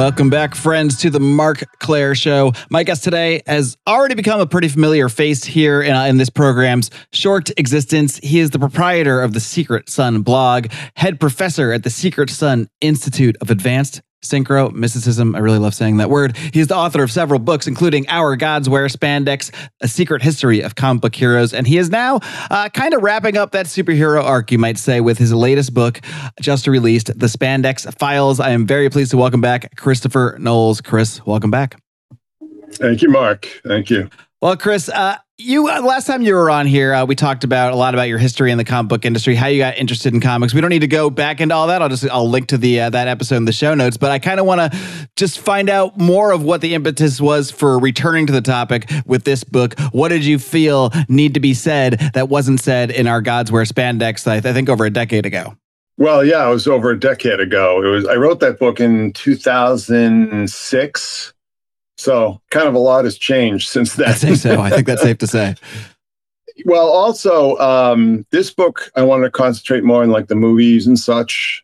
[0.00, 2.54] Welcome back, friends, to the Marc Clair Show.
[2.70, 6.30] My guest today has already become a pretty familiar face here in, uh, in, this
[6.30, 8.16] program's short existence.
[8.22, 12.68] He is the proprietor of the Secret Sun blog, head professor at the Secret Sun
[12.80, 15.34] Institute of Advanced Synchromysticism.
[15.34, 16.36] I really love saying that word.
[16.52, 20.74] He's the author of several books, including Our Gods Wear Spandex, A Secret History of
[20.74, 21.54] Comic Book Heroes.
[21.54, 22.20] And he is now
[22.50, 26.00] uh, kind of wrapping up that superhero arc, you might say, with his latest book,
[26.40, 28.40] just released, The Spandex Files.
[28.40, 30.80] I am very pleased to welcome back Christopher Knowles.
[30.80, 31.80] Chris, welcome back.
[32.72, 33.46] Thank you, Marc.
[33.64, 34.08] Thank you.
[34.40, 37.74] Well, Chris, uh, you uh, last time you were on here, uh, we talked about
[37.74, 40.20] a lot about your history in the comic book industry, how you got interested in
[40.22, 40.54] comics.
[40.54, 41.82] We don't need to go back into all that.
[41.82, 43.98] I'll just I'll link to the uh, that episode in the show notes.
[43.98, 44.78] But I kind of want to
[45.14, 49.24] just find out more of what the impetus was for returning to the topic with
[49.24, 49.78] this book.
[49.92, 53.64] What did you feel need to be said that wasn't said in our Gods Wear
[53.64, 54.26] Spandex?
[54.26, 55.54] I, I think over a decade ago.
[55.98, 57.82] Well, yeah, it was over a decade ago.
[57.82, 61.34] It was I wrote that book in 2006
[62.00, 64.08] so kind of a lot has changed since then.
[64.08, 64.58] I think so.
[64.58, 65.54] I think that's safe to say.
[66.64, 70.98] well, also, um, this book, I wanted to concentrate more on like the movies and
[70.98, 71.62] such.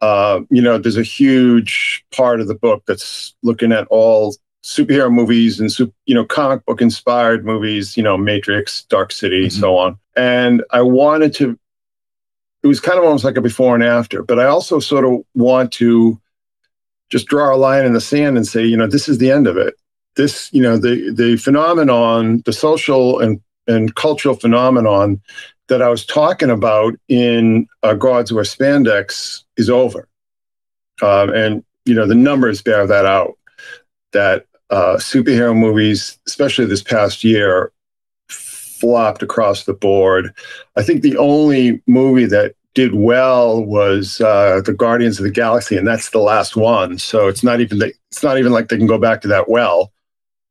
[0.00, 5.12] Uh, you know, there's a huge part of the book that's looking at all superhero
[5.12, 5.70] movies and
[6.04, 9.58] you know comic book inspired movies you know matrix dark city mm-hmm.
[9.58, 11.58] so on and i wanted to
[12.62, 15.14] it was kind of almost like a before and after but i also sort of
[15.34, 16.20] want to
[17.10, 19.46] just draw a line in the sand and say, you know, this is the end
[19.46, 19.74] of it.
[20.16, 25.20] This, you know, the the phenomenon, the social and and cultural phenomenon
[25.68, 30.08] that I was talking about in uh, Gods Wear Spandex is over,
[31.02, 33.36] um, and you know the numbers bear that out.
[34.12, 37.72] That uh, superhero movies, especially this past year,
[38.28, 40.34] flopped across the board.
[40.76, 45.76] I think the only movie that did well was uh, the Guardians of the Galaxy,
[45.76, 46.98] and that's the last one.
[46.98, 49.48] So it's not even the, it's not even like they can go back to that
[49.48, 49.92] well.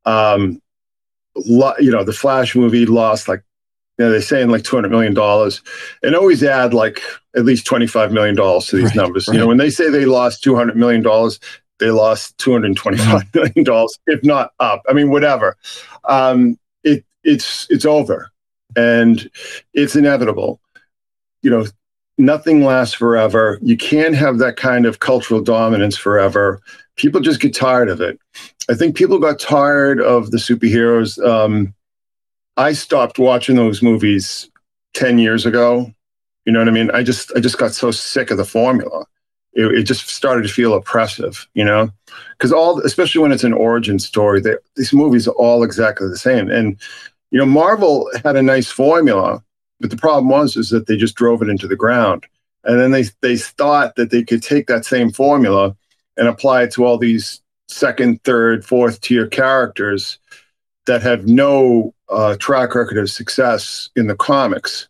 [0.05, 0.61] Um,
[1.35, 3.43] lo, you know, the Flash movie lost like
[3.97, 5.61] you know, they're saying like two hundred million dollars,
[6.03, 7.01] and always add like
[7.35, 9.27] at least twenty five million dollars to these right, numbers.
[9.27, 9.35] Right.
[9.35, 11.39] You know, when they say they lost two hundred million dollars,
[11.79, 14.81] they lost two hundred twenty five million dollars, if not up.
[14.89, 15.57] I mean, whatever.
[16.05, 18.31] Um, it it's it's over,
[18.75, 19.29] and
[19.73, 20.61] it's inevitable.
[21.41, 21.65] You know,
[22.19, 23.57] nothing lasts forever.
[23.61, 26.61] You can't have that kind of cultural dominance forever.
[26.97, 28.19] People just get tired of it.
[28.69, 31.17] I think people got tired of the superheroes.
[31.25, 31.73] Um,
[32.57, 34.49] I stopped watching those movies
[34.93, 35.91] 10 years ago.
[36.45, 36.91] You know what I mean?
[36.91, 39.05] I just I just got so sick of the formula.
[39.53, 41.89] It, it just started to feel oppressive, you know,
[42.37, 44.41] because all, especially when it's an origin story,
[44.75, 46.49] these movies are all exactly the same.
[46.49, 46.77] And
[47.31, 49.43] you know, Marvel had a nice formula,
[49.79, 52.25] but the problem was is that they just drove it into the ground.
[52.63, 55.75] And then they they thought that they could take that same formula
[56.17, 60.19] and apply it to all these second, third, fourth tier characters
[60.85, 64.89] that have no uh, track record of success in the comics.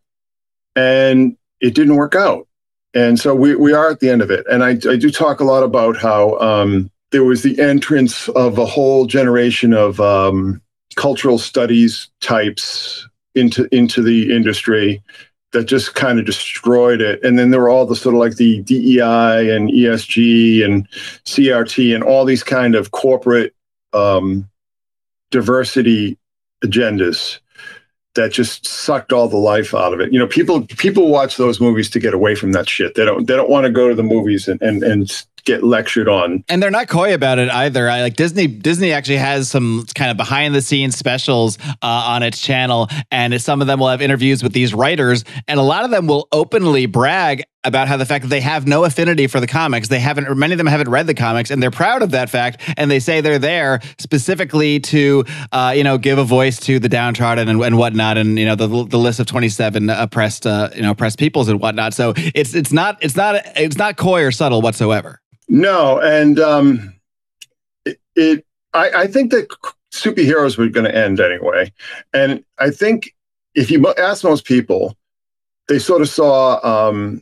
[0.75, 2.47] And it didn't work out.
[2.93, 4.45] And so we, we are at the end of it.
[4.49, 8.57] And I, I do talk a lot about how um, there was the entrance of
[8.57, 10.61] a whole generation of um,
[10.95, 13.07] cultural studies types
[13.39, 15.01] into into the industry
[15.51, 17.23] that just kind of destroyed it.
[17.23, 20.87] And then there were all the sort of like the DEI and ESG and
[21.25, 23.55] CRT and all these kind of corporate
[23.93, 24.47] um,
[25.31, 26.17] diversity
[26.63, 27.39] agendas
[28.15, 30.11] that just sucked all the life out of it.
[30.11, 32.95] You know, people people watch those movies to get away from that shit.
[32.95, 36.07] They don't they don't want to go to the movies and and, and get lectured
[36.07, 36.43] on.
[36.49, 37.89] And they're not coy about it either.
[37.89, 38.47] I like Disney.
[38.47, 43.39] Disney actually has some kind of behind the scenes specials uh, on its channel, and
[43.41, 46.27] some of them will have interviews with these writers, and a lot of them will
[46.31, 49.89] openly brag about how the fact that they have no affinity for the comics.
[49.89, 52.61] They haven't, many of them haven't read the comics, and they're proud of that fact.
[52.77, 56.87] And they say they're there specifically to, uh, you know, give a voice to the
[56.87, 60.69] downtrodden and, and whatnot, and you know, the the list of twenty seven oppressed, uh,
[60.73, 61.93] you know, oppressed peoples and whatnot.
[61.93, 65.21] So it's it's not it's not it's not coy or subtle whatsoever.
[65.49, 66.93] No, and um,
[67.85, 69.49] it, it I, I think that
[69.91, 71.73] superheroes were going to end anyway,
[72.13, 73.13] and I think
[73.55, 74.95] if you ask most people,
[75.67, 77.21] they sort of saw um,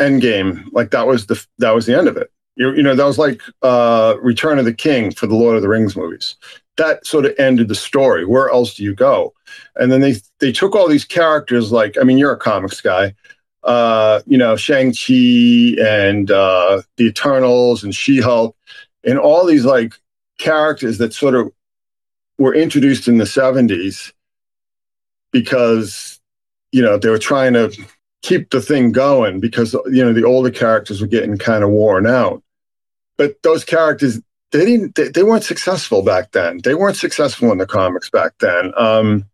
[0.00, 2.30] Endgame like that was the that was the end of it.
[2.56, 5.62] You, you know that was like uh, Return of the King for the Lord of
[5.62, 6.36] the Rings movies.
[6.76, 8.24] That sort of ended the story.
[8.24, 9.34] Where else do you go?
[9.76, 13.14] And then they they took all these characters like I mean you're a comics guy,
[13.62, 18.56] uh, you know Shang Chi and uh, the Eternals and She Hulk
[19.04, 19.94] and all these like
[20.38, 21.52] characters that sort of
[22.38, 24.12] were introduced in the 70s
[25.30, 26.20] because
[26.72, 27.70] you know they were trying to
[28.22, 32.06] keep the thing going because you know the older characters were getting kind of worn
[32.06, 32.42] out
[33.16, 34.20] but those characters
[34.52, 36.60] they didn't they, they, weren't successful back then.
[36.64, 38.72] They weren't successful in the comics back then.
[38.76, 39.24] Um,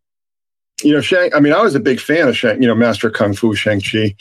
[0.83, 1.33] you know, Shang.
[1.35, 2.61] I mean, I was a big fan of Shang.
[2.61, 4.15] You know, Master Kung Fu Shang Chi,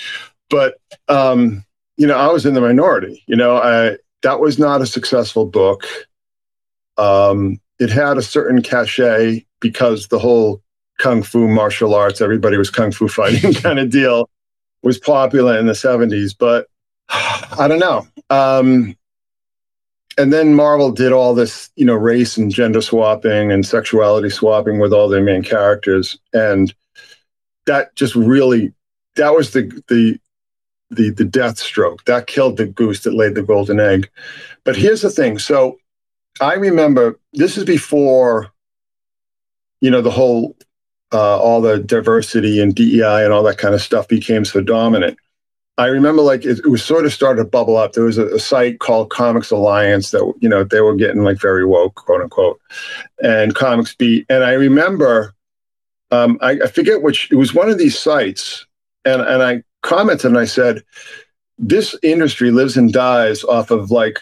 [0.49, 0.79] but
[1.09, 1.65] um,
[1.97, 3.23] you know, I was in the minority.
[3.27, 5.85] You know, I that was not a successful book.
[6.97, 10.61] Um, it had a certain cachet because the whole
[10.97, 14.29] kung fu martial arts, everybody was kung fu fighting kind of deal,
[14.85, 16.33] was popular in the 70s.
[16.37, 16.67] But
[17.09, 18.07] I don't know.
[18.29, 18.95] Um,
[20.17, 24.79] and then Marvel did all this, you know, race and gender swapping and sexuality swapping
[24.79, 26.73] with all their main characters, and
[27.65, 28.73] that just really
[29.17, 30.17] that was the the
[30.89, 34.09] the the death stroke that killed the goose that laid the golden egg.
[34.63, 35.77] But here's the thing: so
[36.39, 38.51] I remember this is before,
[39.81, 40.55] you know, the whole
[41.13, 45.17] uh, all the diversity and DEI and all that kind of stuff became so dominant.
[45.77, 47.93] I remember like it, it, was sort of started to bubble up.
[47.93, 51.39] There was a, a, site called Comics Alliance that you know they were getting like
[51.39, 52.61] very woke, quote unquote,
[53.21, 54.25] and Comics Beat.
[54.29, 55.33] And I remember,
[56.11, 58.65] um, I, I forget which it was one of these sites,
[59.03, 60.81] and and I commented and I said,
[61.57, 64.19] this industry lives and dies off of like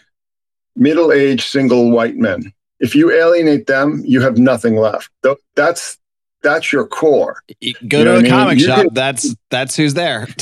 [0.76, 2.52] middle-aged single white men.
[2.80, 5.10] If you alienate them, you have nothing left.
[5.56, 5.98] That's
[6.44, 7.42] that's your core.
[7.60, 8.82] You go you to a comic shop.
[8.82, 10.28] Can, that's that's who's there.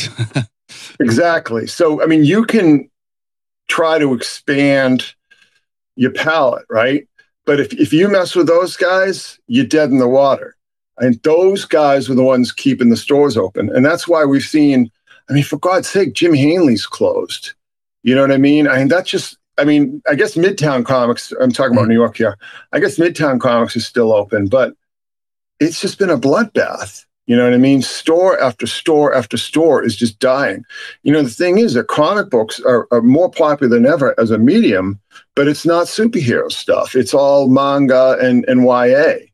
[1.00, 1.68] Exactly.
[1.68, 2.90] So, I mean, you can
[3.68, 5.14] try to expand
[5.96, 7.08] your palette, right?
[7.46, 10.56] But if, if you mess with those guys, you're dead in the water.
[10.98, 13.76] And those guys were the ones keeping the stores open.
[13.76, 14.92] And that's why we've seen,
[15.30, 17.54] I mean, for God's sake, Jim Hanley's closed.
[18.04, 18.68] You know what I mean?
[18.68, 21.90] I mean, that's just, I mean, I guess Midtown Comics, I'm talking about mm-hmm.
[21.90, 22.38] New York here.
[22.72, 24.74] I guess Midtown Comics is still open, but
[25.62, 27.06] it's just been a bloodbath.
[27.28, 27.82] You know what I mean?
[27.82, 30.66] Store after store after store is just dying.
[31.04, 34.32] You know, the thing is that comic books are, are more popular than ever as
[34.32, 35.00] a medium,
[35.36, 36.96] but it's not superhero stuff.
[36.96, 39.28] It's all manga and, and YA.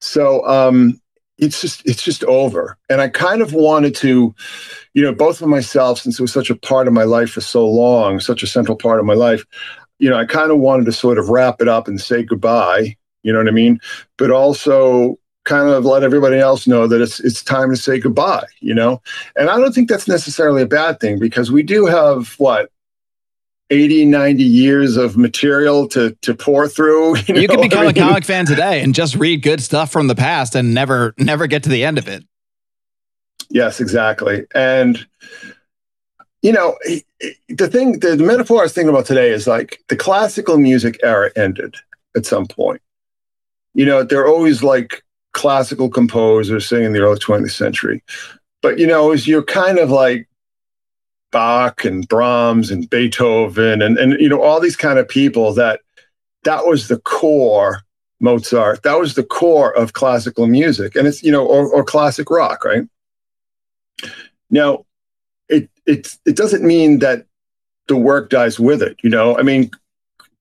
[0.00, 1.00] So um,
[1.36, 2.78] it's just it's just over.
[2.88, 4.34] And I kind of wanted to,
[4.94, 7.40] you know, both for myself, since it was such a part of my life for
[7.40, 9.44] so long, such a central part of my life,
[9.98, 12.96] you know, I kind of wanted to sort of wrap it up and say goodbye.
[13.24, 13.80] You know what I mean?
[14.16, 18.46] But also kind of let everybody else know that it's it's time to say goodbye,
[18.60, 19.00] you know?
[19.36, 22.70] And I don't think that's necessarily a bad thing because we do have what
[23.70, 27.16] 80, 90 years of material to to pour through.
[27.26, 29.90] You, you can become I mean, a comic fan today and just read good stuff
[29.90, 32.24] from the past and never never get to the end of it.
[33.50, 34.46] Yes, exactly.
[34.54, 35.06] And
[36.42, 36.76] you know,
[37.48, 41.30] the thing, the metaphor I was thinking about today is like the classical music era
[41.36, 41.76] ended
[42.14, 42.82] at some point.
[43.72, 45.03] You know, they're always like
[45.34, 48.02] classical composers, say in the early 20th century.
[48.62, 50.26] But you know, as you're kind of like
[51.30, 55.80] Bach and Brahms and Beethoven and and you know all these kind of people that
[56.44, 57.82] that was the core
[58.20, 58.82] Mozart.
[58.82, 62.64] That was the core of classical music, and it's you know or, or classic rock,
[62.64, 62.84] right?
[64.50, 64.86] Now,
[65.48, 67.26] it it it doesn't mean that
[67.86, 68.96] the work dies with it.
[69.02, 69.70] You know, I mean,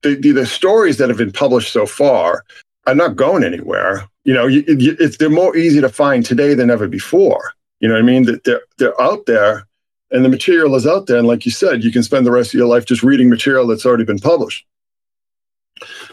[0.02, 2.46] the, the, the stories that have been published so far
[2.88, 6.54] are not going anywhere you know, you, you, it's, they're more easy to find today
[6.54, 7.54] than ever before.
[7.80, 8.24] You know what I mean?
[8.24, 9.68] That they're they're out there,
[10.12, 11.18] and the material is out there.
[11.18, 13.68] And like you said, you can spend the rest of your life just reading material
[13.68, 14.66] that's already been published.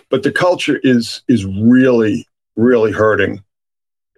[0.08, 2.26] But the culture is is really
[2.56, 3.44] really hurting,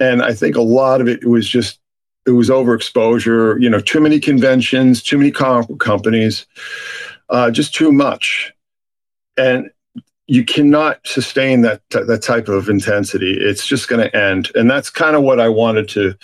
[0.01, 1.79] and I think a lot of it was just
[2.25, 3.61] it was overexposure.
[3.61, 6.47] You know, too many conventions, too many comic companies,
[7.29, 8.51] uh, just too much.
[9.37, 9.71] And
[10.27, 13.37] you cannot sustain that that type of intensity.
[13.39, 16.15] It's just going to end, and that's kind of what I wanted to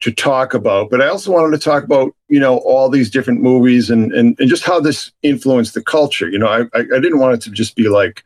[0.00, 0.90] to talk about.
[0.90, 4.38] But I also wanted to talk about you know all these different movies and and,
[4.38, 6.28] and just how this influenced the culture.
[6.28, 8.24] You know, I I didn't want it to just be like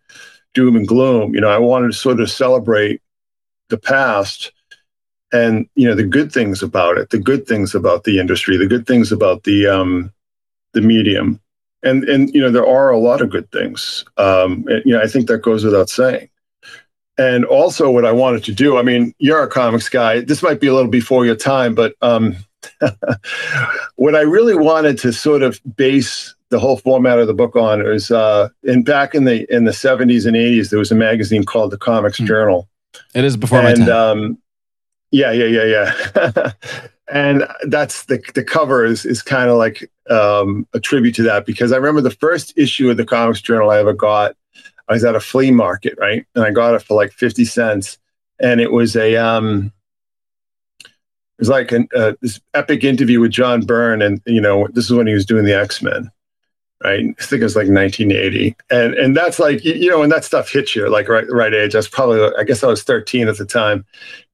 [0.54, 1.34] doom and gloom.
[1.34, 3.00] You know, I wanted to sort of celebrate
[3.68, 4.52] the past
[5.32, 8.66] and you know the good things about it, the good things about the industry, the
[8.66, 10.12] good things about the um
[10.74, 11.40] the medium
[11.82, 14.04] and and you know there are a lot of good things.
[14.16, 16.28] Um, and, you know, I think that goes without saying.
[17.18, 20.20] And also, what I wanted to do, I mean, you're a comics guy.
[20.20, 22.36] This might be a little before your time, but um,
[23.96, 27.84] what I really wanted to sort of base the whole format of the book on
[27.84, 31.44] is, uh, in back in the in the 70s and 80s, there was a magazine
[31.44, 32.26] called the Comics mm.
[32.26, 32.68] Journal.
[33.14, 34.18] It is before and, my time.
[34.18, 34.38] Um,
[35.10, 36.52] yeah, yeah, yeah, yeah.
[37.10, 41.46] and that's the the cover is is kind of like um, a tribute to that
[41.46, 44.36] because I remember the first issue of the Comics Journal I ever got.
[44.88, 47.98] I was at a flea market, right, and I got it for like fifty cents,
[48.40, 49.72] and it was a um,
[50.84, 54.86] it was like an, uh, this epic interview with John Byrne, and you know this
[54.86, 56.10] is when he was doing the X Men,
[56.82, 57.04] right?
[57.18, 60.50] I think it was like 1980, and and that's like you know when that stuff
[60.50, 61.74] hits you like right right age.
[61.74, 63.84] I was probably I guess I was 13 at the time.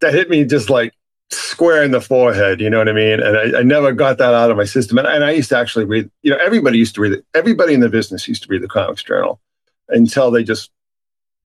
[0.01, 0.95] That hit me just like
[1.31, 2.61] square in the forehead.
[2.61, 3.21] You know what I mean?
[3.21, 4.99] And I, I never got that out of my system.
[4.99, 6.11] And, and I used to actually read.
[6.23, 7.25] You know, everybody used to read it.
[7.35, 9.41] Everybody in the business used to read the Comics Journal
[9.89, 10.71] until they just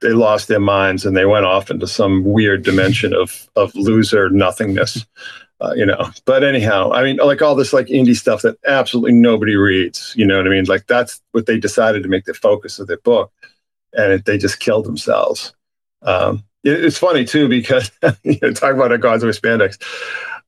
[0.01, 4.29] they lost their minds and they went off into some weird dimension of of loser
[4.29, 5.05] nothingness.
[5.62, 9.12] Uh, you know, but anyhow, I mean, like all this like indie stuff that absolutely
[9.12, 10.13] nobody reads.
[10.15, 10.63] You know what I mean?
[10.65, 13.31] Like that's what they decided to make the focus of their book,
[13.93, 15.53] and it, they just killed themselves.
[16.01, 17.91] Um, it's funny too because
[18.23, 19.81] you know, talk about a gods of spandex.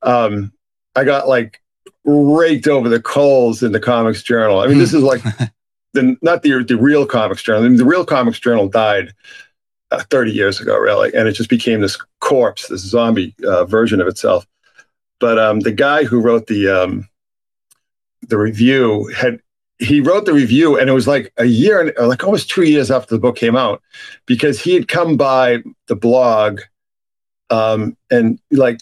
[0.01, 0.51] Um,
[0.95, 1.61] I got like
[2.03, 4.59] raked over the coals in the Comics Journal.
[4.59, 5.23] I mean, this is like
[5.93, 7.63] the not the the real Comics Journal.
[7.63, 9.13] I mean, the real Comics Journal died
[9.91, 14.01] uh, 30 years ago, really, and it just became this corpse, this zombie uh, version
[14.01, 14.47] of itself.
[15.19, 17.07] But um, the guy who wrote the um,
[18.27, 19.39] the review had
[19.81, 22.91] he wrote the review, and it was like a year, and like almost two years
[22.91, 23.81] after the book came out,
[24.27, 25.57] because he had come by
[25.87, 26.61] the blog,
[27.49, 28.79] um, and like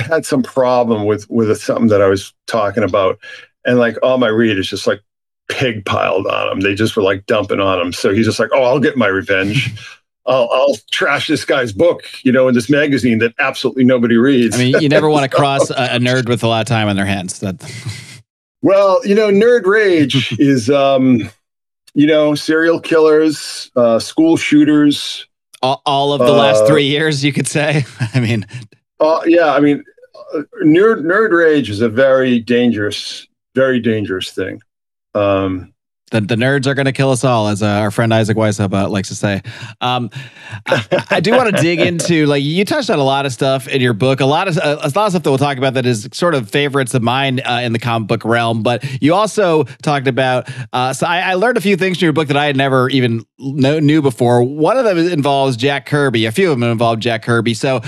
[0.00, 3.18] had some problem with with something that I was talking about,
[3.66, 5.02] and like all my readers just like
[5.50, 6.60] pig piled on him.
[6.60, 7.92] They just were like dumping on him.
[7.92, 9.72] So he's just like, oh, I'll get my revenge.
[10.26, 14.56] I'll, I'll, trash this guy's book, you know, in this magazine that absolutely nobody reads.
[14.56, 16.88] I mean, you never want to cross a, a, nerd with a lot of time
[16.88, 17.40] on their hands.
[17.40, 17.60] That.
[18.64, 21.30] Well, you know, nerd rage is, um,
[21.92, 25.26] you know, serial killers, uh, school shooters.
[25.62, 27.84] All, all of the uh, last three years, you could say.
[28.14, 28.46] I mean,
[29.00, 29.84] uh, yeah, I mean,
[30.34, 34.62] uh, nerd nerd rage is a very dangerous, very dangerous thing.
[35.14, 35.73] Um,
[36.14, 38.72] the, the nerds are going to kill us all, as uh, our friend Isaac Weishaupt
[38.72, 39.42] uh, likes to say.
[39.80, 40.10] Um,
[40.66, 43.66] I, I, do want to dig into like you touched on a lot of stuff
[43.66, 45.74] in your book, a lot of uh, a lot of stuff that we'll talk about
[45.74, 48.62] that is sort of favorites of mine uh, in the comic book realm.
[48.62, 50.48] But you also talked about.
[50.72, 52.88] Uh, so I, I, learned a few things from your book that I had never
[52.90, 54.42] even know, knew before.
[54.42, 56.26] One of them involves Jack Kirby.
[56.26, 57.54] A few of them involve Jack Kirby.
[57.54, 57.80] So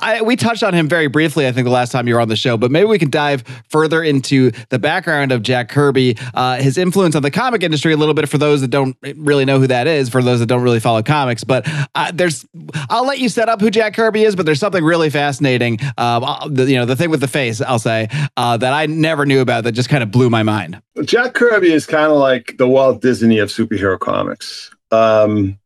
[0.00, 2.28] I, we touched on him very briefly, I think, the last time you were on
[2.28, 6.56] the show, but maybe we can dive further into the background of Jack Kirby, uh,
[6.56, 9.58] his influence on the comic industry a little bit for those that don't really know
[9.58, 11.44] who that is, for those that don't really follow comics.
[11.44, 12.46] But uh, there's,
[12.88, 15.78] I'll let you set up who Jack Kirby is, but there's something really fascinating.
[15.96, 19.26] Uh, the, you know, the thing with the face, I'll say, uh, that I never
[19.26, 20.80] knew about that just kind of blew my mind.
[21.04, 24.70] Jack Kirby is kind of like the Walt Disney of superhero comics.
[24.90, 25.58] Um,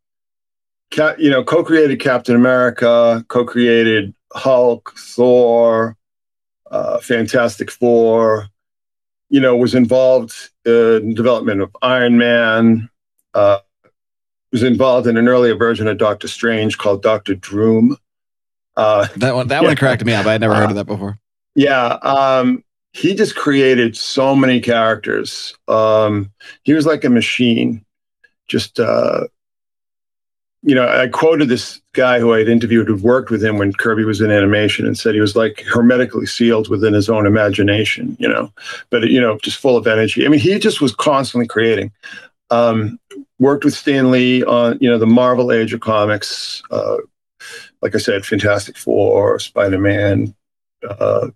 [1.19, 5.97] you know, co-created Captain America, co-created Hulk, Thor,
[6.71, 8.49] uh, Fantastic Four.
[9.31, 12.89] You know, was involved in development of Iron Man.
[13.33, 13.59] Uh,
[14.53, 17.97] was involved in an earlier version of Doctor Strange called Doctor Doom.
[18.77, 19.69] Uh, that one, that yeah.
[19.69, 20.27] one cracked me up.
[20.27, 21.19] I had never heard of that before.
[21.57, 25.55] Yeah, um, he just created so many characters.
[25.67, 26.33] Um,
[26.63, 27.85] he was like a machine,
[28.47, 29.25] just uh,
[30.67, 33.75] you know, I quoted this guy who I had interviewed who worked with him when
[33.75, 38.17] Kirby was in animation and said he was like hermetically sealed within his own imagination,
[38.19, 38.51] you know,
[38.89, 40.25] but, you know, just full of energy.
[40.25, 41.93] I mean, he just was constantly creating.
[42.51, 42.99] Um,
[43.39, 46.97] worked with Stan Lee on, you know, the Marvel Age of Comics, uh,
[47.83, 50.35] like I said, Fantastic Four, Spider Man,
[50.89, 51.29] uh,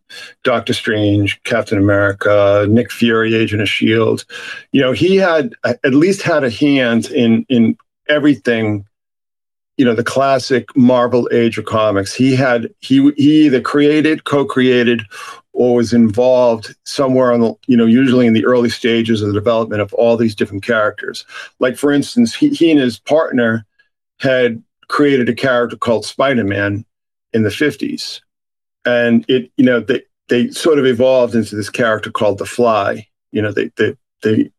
[0.43, 4.25] Doctor Strange, Captain America, Nick Fury, Agent of Shield.
[4.73, 7.77] You know, he had at least had a hand in in
[8.09, 8.87] everything
[9.79, 12.13] you know the classic Marvel age of comics.
[12.13, 15.03] He had he he either created, co-created,
[15.53, 19.35] or was involved somewhere on the you know usually in the early stages of the
[19.35, 21.25] development of all these different characters.
[21.61, 23.65] Like for instance, he, he and his partner
[24.21, 26.85] had created a character called Spider-Man
[27.33, 28.21] in the 50s.
[28.85, 33.07] And it, you know, they they sort of evolved into this character called the Fly.
[33.33, 34.51] You know, they they they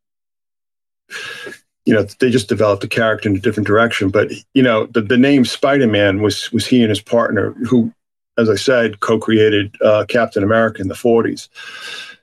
[1.89, 4.10] you know they just developed the character in a different direction.
[4.10, 7.91] But you know the, the name spider-man was was he and his partner who
[8.38, 11.50] as i said co-created uh, captain america in the 40s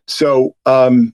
[0.07, 1.13] so um,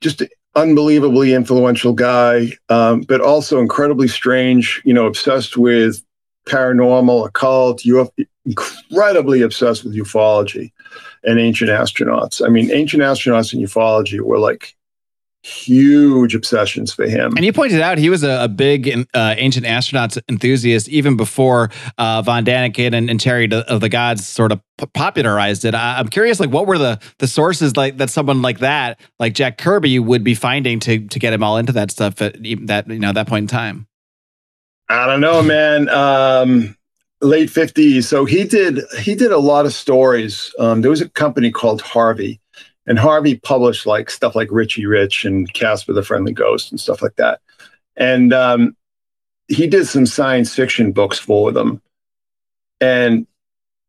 [0.00, 0.22] just
[0.54, 6.02] unbelievably influential guy um, but also incredibly strange you know obsessed with
[6.46, 8.10] paranormal occult uf
[8.44, 10.72] incredibly obsessed with ufology
[11.24, 12.44] and ancient astronauts.
[12.44, 14.74] I mean ancient astronauts and ufology were like
[15.42, 17.36] huge obsessions for him.
[17.36, 21.70] And you pointed out he was a, a big uh, ancient astronauts enthusiast even before
[21.96, 25.74] uh, Von Daniken and, and Chariot of the Gods sort of p- popularized it.
[25.74, 29.34] I, am curious, like, what were the the sources like that someone like that, like
[29.34, 32.34] Jack Kirby, would be finding to to get him all into that stuff at
[32.66, 33.86] that you know that point in time?
[34.90, 35.88] I don't know, man.
[35.90, 36.76] Um,
[37.20, 38.04] late 50s.
[38.04, 40.54] So he did he did a lot of stories.
[40.58, 42.40] Um, there was a company called Harvey
[42.88, 47.02] And Harvey published like stuff like Richie Rich and Casper the Friendly Ghost and stuff
[47.02, 47.40] like that.
[47.96, 48.74] And um,
[49.46, 51.82] he did some science fiction books for them.
[52.80, 53.26] And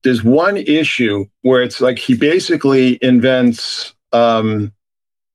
[0.03, 4.74] there's one issue where it's like he basically invents um,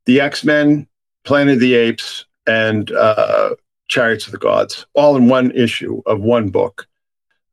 [0.04, 0.87] the X Men,
[1.25, 3.54] Planet of the Apes, and uh,
[3.88, 6.87] Chariots of the Gods, all in one issue of one book.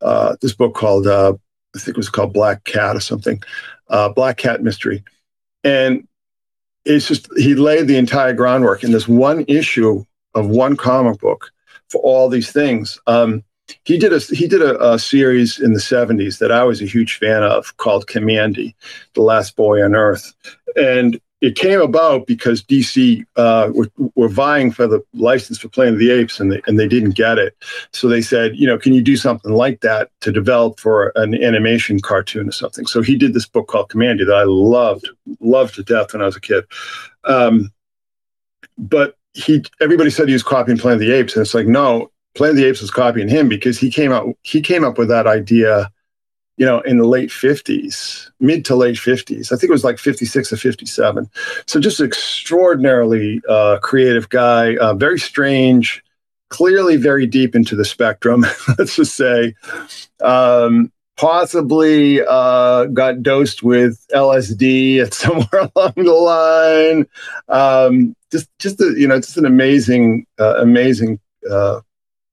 [0.02, 1.32] Uh, this book called, uh,
[1.74, 3.42] I think it was called Black Cat or something,
[3.88, 5.02] uh, Black Cat Mystery.
[5.64, 6.06] And
[6.84, 10.04] it's just, he laid the entire groundwork in this one issue
[10.34, 11.50] of one comic book
[11.88, 12.98] for all these things.
[13.06, 13.44] Um,
[13.84, 16.86] he did a he did a, a, series in the 70s that I was a
[16.86, 18.74] huge fan of called Kamandi,
[19.14, 20.34] The Last Boy on Earth.
[20.76, 25.94] And it came about because DC uh, were, were, vying for the license for Planet
[25.94, 27.56] of the Apes, and they and they didn't get it.
[27.92, 31.34] So they said, you know, can you do something like that to develop for an
[31.34, 32.86] animation cartoon or something?
[32.86, 35.08] So he did this book called Kamandi that I loved,
[35.40, 36.64] loved to death when I was a kid.
[37.24, 37.72] Um,
[38.78, 42.12] but he, everybody said he was copying Planet of the Apes, and it's like, no,
[42.34, 45.08] Planet of the Apes was copying him because he came out, he came up with
[45.08, 45.90] that idea
[46.62, 49.50] you know, in the late 50s, mid to late 50s.
[49.50, 51.28] I think it was like 56 or 57.
[51.66, 56.04] So just extraordinarily uh, creative guy, uh, very strange,
[56.50, 58.46] clearly very deep into the spectrum,
[58.78, 59.56] let's just say.
[60.20, 67.06] Um, possibly uh, got dosed with LSD at somewhere along the line.
[67.48, 71.18] Um, just, just a, you know, just an amazing, uh, amazing
[71.50, 71.80] uh,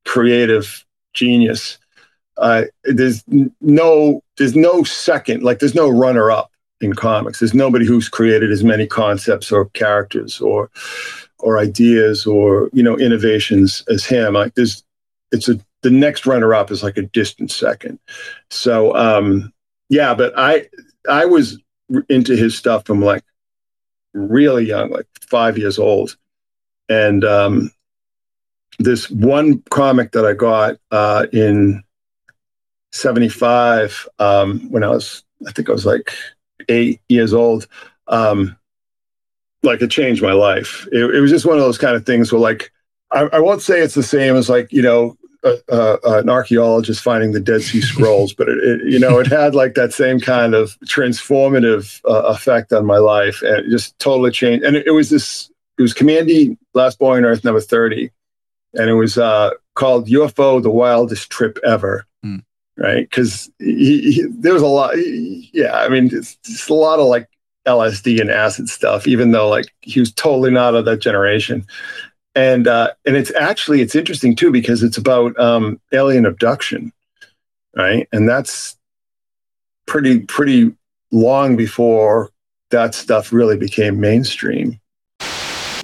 [0.06, 1.80] creative genius
[2.39, 3.23] uh, there's
[3.62, 7.39] no there's no second like there's no runner up in comics.
[7.39, 10.69] There's nobody who's created as many concepts or characters or
[11.39, 14.34] or ideas or you know innovations as him.
[14.34, 14.84] Like there's
[15.32, 17.99] it's a the next runner up is like a distant second.
[18.49, 19.54] So um
[19.89, 20.67] yeah, but I
[21.10, 21.60] I was
[22.08, 23.23] into his stuff from like
[24.13, 26.15] really young, like five years old.
[26.88, 27.71] And um
[28.80, 31.84] this one comic that I got uh in
[32.91, 36.13] 75 um, when I was, I think I was like
[36.67, 37.67] eight years old.
[38.08, 38.58] Um,
[39.63, 40.88] like it changed my life.
[40.91, 42.71] It, it, was just one of those kind of things where, like,
[43.12, 47.39] I, I won't say it's the same as like you know an archaeologist finding the
[47.39, 50.78] Dead Sea Scrolls, but it, it, you know it had like that same kind of
[50.86, 54.63] transformative uh, effect on my life, and it just totally changed.
[54.63, 55.49] And it, was this.
[55.78, 58.12] It was Kamandi Last Boy on Earth number thirty,
[58.73, 62.06] and it was uh, called UFO: The Wildest Trip Ever.
[62.25, 62.43] Mm
[62.80, 63.10] right?
[63.10, 64.94] Because there was a lot.
[65.54, 67.30] Yeah, I mean, it's, it's a lot of like
[67.68, 71.65] LSD and acid stuff, even though like he was totally not of that generation.
[72.36, 76.92] And uh, and it's actually it's interesting too because it's about um, alien abduction,
[77.76, 78.08] right?
[78.12, 78.78] And that's
[79.86, 80.74] pretty pretty
[81.12, 82.30] long before
[82.70, 84.80] that stuff really became mainstream.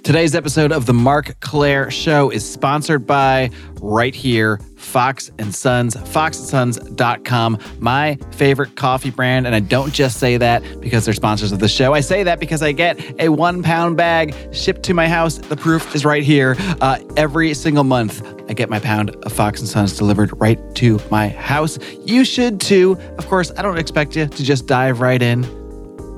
[0.06, 5.96] Today's episode of the Marc Clair Show is sponsored by right here, Fox and Sons,
[5.96, 9.46] foxandsons.com, my favorite coffee brand.
[9.46, 11.92] And I don't just say that because they're sponsors of the show.
[11.92, 15.38] I say that because I get a one pound bag shipped to my house.
[15.38, 16.54] The proof is right here.
[16.80, 21.00] Uh, every single month, I get my pound of Fox and Sons delivered right to
[21.10, 21.80] my house.
[22.04, 22.96] You should too.
[23.18, 25.65] Of course, I don't expect you to just dive right in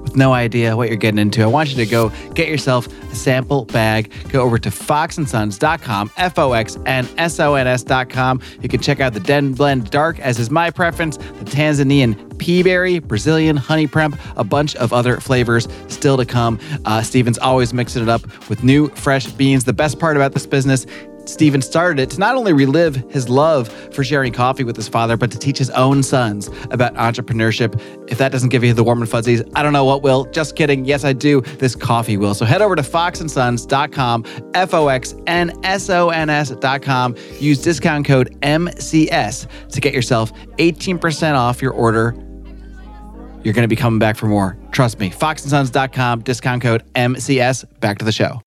[0.09, 3.15] with no idea what you're getting into, I want you to go get yourself a
[3.15, 4.11] sample bag.
[4.31, 8.41] Go over to foxandsons.com, F O X N S O N S.com.
[8.63, 13.03] You can check out the Den Blend Dark, as is my preference, the Tanzanian peaberry,
[13.03, 16.59] Brazilian honey premp, a bunch of other flavors still to come.
[16.85, 19.65] Uh, Steven's always mixing it up with new, fresh beans.
[19.65, 20.87] The best part about this business
[21.29, 25.17] Steven started it to not only relive his love for sharing coffee with his father,
[25.17, 27.79] but to teach his own sons about entrepreneurship.
[28.11, 30.25] If that doesn't give you the warm and fuzzies, I don't know what will.
[30.27, 30.87] Just kidding.
[30.87, 31.43] Yes, I do.
[31.59, 32.33] This coffee will.
[32.35, 37.15] So head over to foxandsons.com, F O X N S O N S.com.
[37.39, 42.15] Use discount code MCS to get yourself 18% off your order.
[43.45, 44.57] You're going to be coming back for more.
[44.73, 45.11] Trust me.
[45.11, 47.67] Foxandsons.com, discount code MCS.
[47.81, 48.41] Back to the show.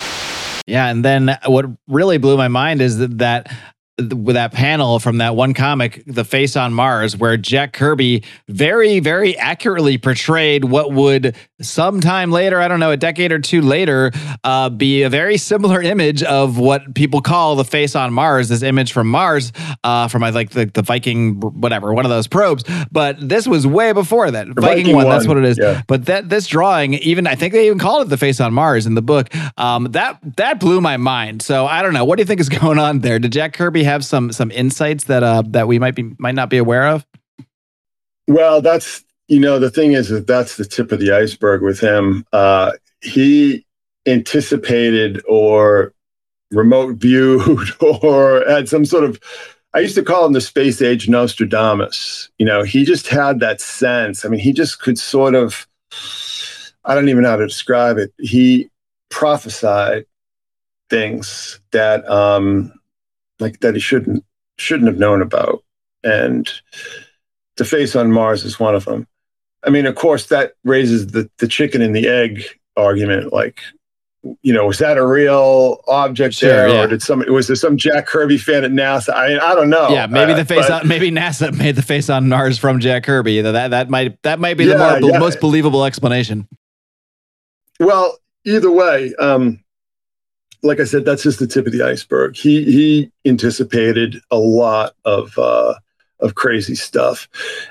[0.67, 3.51] Yeah, and then what really blew my mind is that, that
[3.97, 8.99] with that panel from that one comic, The Face on Mars, where Jack Kirby very,
[8.99, 14.11] very accurately portrayed what would sometime later, I don't know, a decade or two later,
[14.43, 18.63] uh, be a very similar image of what people call the face on Mars, this
[18.63, 19.51] image from Mars,
[19.83, 22.63] uh, from I like the, the Viking, whatever, one of those probes.
[22.91, 24.47] But this was way before that.
[24.47, 25.57] Viking, Viking one, one, that's what it is.
[25.59, 25.81] Yeah.
[25.87, 28.85] But that this drawing, even I think they even called it the face on Mars
[28.85, 29.33] in the book.
[29.57, 31.41] Um, that that blew my mind.
[31.41, 32.05] So I don't know.
[32.05, 33.19] What do you think is going on there?
[33.19, 36.49] Did Jack Kirby have some some insights that uh that we might be might not
[36.49, 37.05] be aware of?
[38.27, 41.79] Well, that's you know the thing is that that's the tip of the iceberg with
[41.79, 42.25] him.
[42.33, 43.65] Uh, he
[44.05, 45.93] anticipated or
[46.51, 49.17] remote viewed or had some sort of
[49.73, 52.29] I used to call him the space age Nostradamus.
[52.39, 54.25] You know, he just had that sense.
[54.25, 55.65] I mean, he just could sort of
[56.83, 58.13] I don't even know how to describe it.
[58.19, 58.69] He
[59.09, 60.07] prophesied
[60.89, 62.73] things that um
[63.39, 64.25] like that he shouldn't
[64.57, 65.63] shouldn't have known about.
[66.03, 66.51] And
[67.55, 69.07] the face on Mars is one of them.
[69.63, 72.43] I mean, of course, that raises the the chicken and the egg
[72.75, 73.31] argument.
[73.31, 73.59] Like,
[74.41, 76.81] you know, was that a real object sure, there, yeah.
[76.81, 79.13] or did some was there some Jack Kirby fan at NASA?
[79.13, 79.89] I mean, I don't know.
[79.89, 82.79] Yeah, maybe uh, the face but, on maybe NASA made the face on Mars from
[82.79, 83.41] Jack Kirby.
[83.41, 85.19] That that might that might be the more, yeah.
[85.19, 86.47] most believable explanation.
[87.79, 89.63] Well, either way, um,
[90.63, 92.35] like I said, that's just the tip of the iceberg.
[92.35, 95.75] He he anticipated a lot of uh,
[96.21, 97.27] of crazy stuff,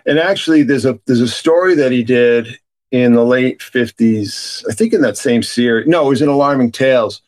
[0.07, 2.59] and actually, there's a there's a story that he did
[2.91, 4.65] in the late fifties.
[4.69, 5.87] I think in that same series.
[5.87, 7.23] No, it was in Alarming Tales.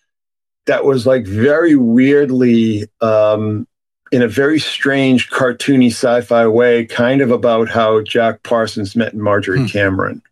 [0.67, 3.67] That was like very weirdly, um,
[4.13, 9.61] in a very strange, cartoony sci-fi way, kind of about how Jack Parsons met Marjorie
[9.61, 9.67] hmm.
[9.67, 10.23] Cameron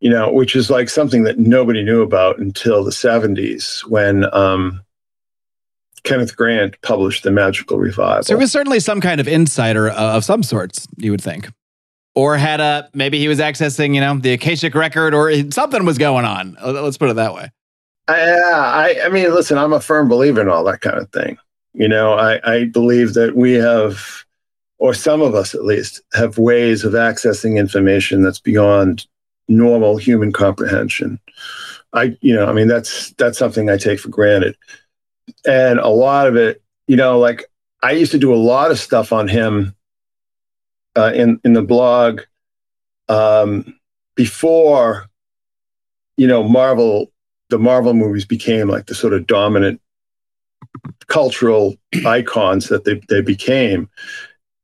[0.00, 4.80] you know, which is like something that nobody knew about until the 70s when um,
[6.02, 8.22] Kenneth Grant published The Magical Revival.
[8.22, 11.48] So there was certainly some kind of insider uh, of some sorts, you would think.
[12.14, 15.98] Or had a, maybe he was accessing, you know, the Akashic record or something was
[15.98, 16.56] going on.
[16.60, 17.50] Uh, let's put it that way.
[18.08, 21.10] Uh, yeah, I, I mean, listen, I'm a firm believer in all that kind of
[21.10, 21.38] thing.
[21.74, 24.24] You know, I, I believe that we have,
[24.78, 29.06] or some of us at least, have ways of accessing information that's beyond
[29.46, 31.20] normal human comprehension.
[31.92, 34.56] I, you know, I mean, that's that's something I take for granted,
[35.46, 37.44] and a lot of it, you know, like
[37.82, 39.74] I used to do a lot of stuff on him
[40.96, 42.22] uh, in in the blog
[43.08, 43.78] um,
[44.14, 45.08] before,
[46.16, 47.10] you know, Marvel,
[47.50, 49.80] the Marvel movies became like the sort of dominant
[51.06, 53.88] cultural icons that they they became.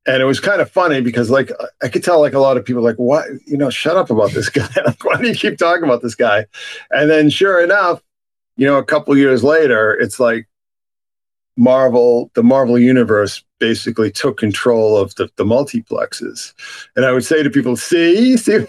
[0.06, 1.50] And it was kind of funny because like
[1.82, 4.32] i could tell like a lot of people like why, you know shut up about
[4.32, 4.68] this guy.
[5.02, 6.46] Why do you keep talking about this guy?
[6.90, 8.02] And then sure enough
[8.56, 10.46] you know a couple years later it's like
[11.56, 16.52] marvel the marvel universe basically took control of the, the multiplexes
[16.96, 18.58] and i would say to people see see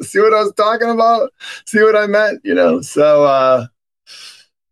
[0.00, 1.30] see what i was talking about
[1.66, 3.66] see what i meant you know so uh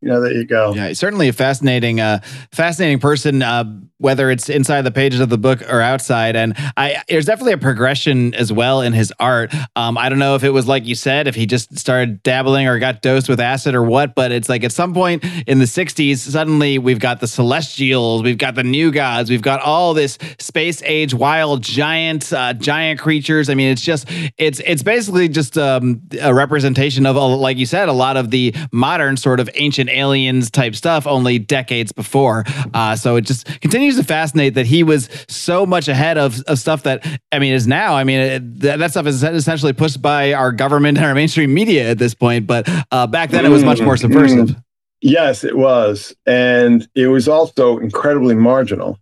[0.04, 0.74] you know, there you go.
[0.74, 2.20] Yeah, certainly a fascinating, uh,
[2.52, 3.40] fascinating person.
[3.40, 3.64] Uh,
[4.04, 7.58] whether it's inside the pages of the book or outside, and I, there's definitely a
[7.58, 9.52] progression as well in his art.
[9.74, 12.68] Um, I don't know if it was like you said, if he just started dabbling
[12.68, 15.64] or got dosed with acid or what, but it's like at some point in the
[15.64, 20.18] '60s, suddenly we've got the Celestials, we've got the New Gods, we've got all this
[20.38, 23.48] space age wild giant, uh, giant creatures.
[23.48, 27.88] I mean, it's just, it's, it's basically just um, a representation of, like you said,
[27.88, 32.44] a lot of the modern sort of ancient aliens type stuff only decades before.
[32.74, 36.58] Uh, so it just continues to fascinate that he was so much ahead of, of
[36.58, 37.94] stuff that, I mean, is now.
[37.94, 41.52] I mean, it, that, that, stuff is essentially pushed by our government and our mainstream
[41.52, 42.46] media at this point.
[42.46, 44.48] But uh, back then it was much more subversive.
[44.48, 44.60] Mm-hmm.
[45.00, 46.14] Yes, it was.
[46.24, 48.98] And it was also incredibly marginal.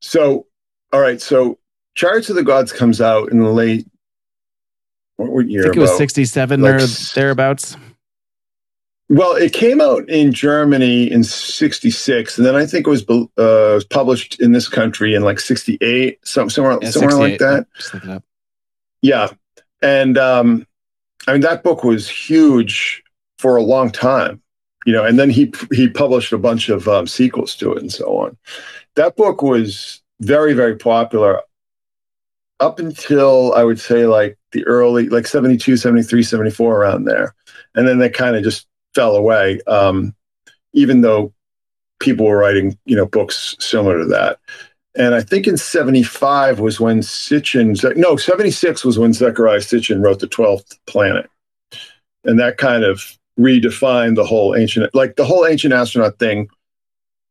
[0.00, 0.46] So,
[0.92, 1.20] all right.
[1.20, 1.58] So,
[1.94, 3.84] Chariots of the Gods comes out in the late,
[5.16, 5.62] what year?
[5.62, 7.76] I think it was 67 like, or thereabouts.
[9.10, 13.80] Well, it came out in Germany in '66, and then I think it was uh,
[13.88, 17.66] published in this country in like '68, some, somewhere yeah, somewhere like that.
[17.74, 18.24] Just look it up.
[19.00, 19.28] Yeah,
[19.80, 20.66] and um,
[21.26, 23.02] I mean that book was huge
[23.38, 24.42] for a long time,
[24.84, 25.04] you know.
[25.04, 28.36] And then he he published a bunch of um, sequels to it and so on.
[28.96, 31.40] That book was very very popular
[32.60, 37.34] up until I would say like the early like 72, 73, 74 around there.
[37.74, 38.66] And then they kind of just
[38.98, 40.12] fell away, um,
[40.72, 41.32] even though
[42.00, 44.40] people were writing, you know, books similar to that.
[44.96, 50.18] And I think in 75 was when Sitchin, no, 76 was when Zecharia Sitchin wrote
[50.18, 51.30] The 12th Planet.
[52.24, 56.48] And that kind of redefined the whole ancient, like the whole ancient astronaut thing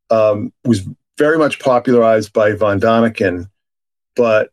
[0.10, 3.50] um, was very much popularized by von Daniken.
[4.16, 4.52] But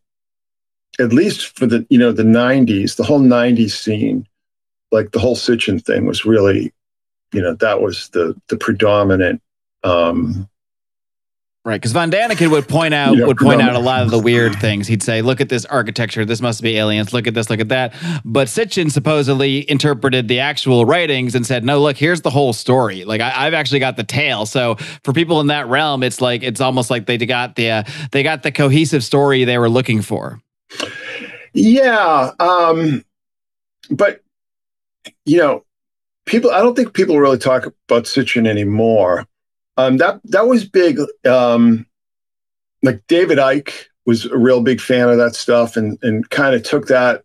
[0.98, 4.26] at least for the, you know, the 90s, the whole 90s scene,
[4.90, 6.73] like the whole Sitchin thing was really
[7.34, 9.42] you know that was the the predominant
[9.82, 10.48] um
[11.66, 14.18] Right, because Von Daniken would point out know, would point out a lot of the
[14.18, 14.86] weird things.
[14.86, 16.26] He'd say, "Look at this architecture.
[16.26, 17.14] This must be aliens.
[17.14, 17.48] Look at this.
[17.48, 22.20] Look at that." But Sitchin supposedly interpreted the actual writings and said, "No, look, here's
[22.20, 23.06] the whole story.
[23.06, 26.42] Like I, have actually got the tale." So for people in that realm, it's like
[26.42, 30.02] it's almost like they got the uh, they got the cohesive story they were looking
[30.02, 30.42] for.
[31.54, 33.02] Yeah, um,
[33.88, 34.20] but
[35.24, 35.63] you know,
[36.26, 39.26] people, I don't think people really talk about Sitchin anymore.
[39.76, 40.98] Um, that that was big.
[41.26, 41.86] Um,
[42.82, 43.72] like David Icke
[44.06, 47.24] was a real big fan of that stuff, and and kind of took that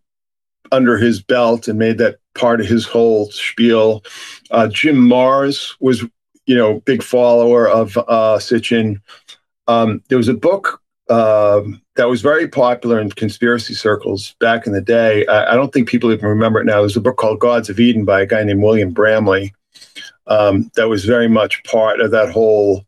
[0.71, 4.03] under his belt and made that part of his whole spiel.
[4.51, 6.03] Uh, Jim Marrs was,
[6.45, 9.01] you know, big follower of uh, Sitchin.
[9.67, 11.61] Um, there was a book uh,
[11.99, 15.25] that was very popular in conspiracy circles back in the day.
[15.25, 16.79] I, I, don't think people even remember it now.
[16.79, 19.53] There's a book called Gods of Eden by a guy named William Bramley
[20.27, 22.85] um, that was very much part of that whole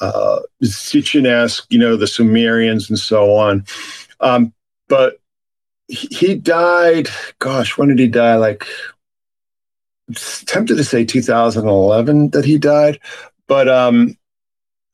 [0.00, 3.64] uh, Sitchin-esque, you know, the Sumerians and so on.
[4.18, 4.52] Um,
[4.88, 5.20] but
[5.86, 8.34] he died, gosh, when did he die?
[8.34, 8.66] Like,
[10.46, 12.98] tempted to say 2011 that he died.
[13.46, 14.18] But um,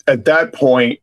[0.06, 1.00] at that point,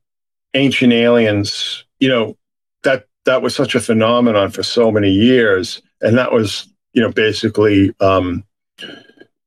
[0.54, 2.38] Ancient Aliens, you know,
[2.84, 5.82] that that was such a phenomenon for so many years.
[6.02, 8.44] And that was, you know, basically um,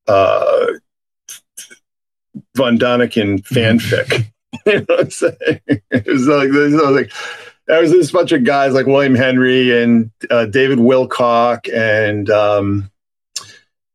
[0.06, 0.66] uh,
[2.56, 4.26] Von Daniken fanfic.
[4.66, 5.60] you know what I'm saying?
[5.66, 7.12] It was like, it was like
[7.66, 12.90] there was this bunch of guys like William Henry and uh, David Wilcock and um,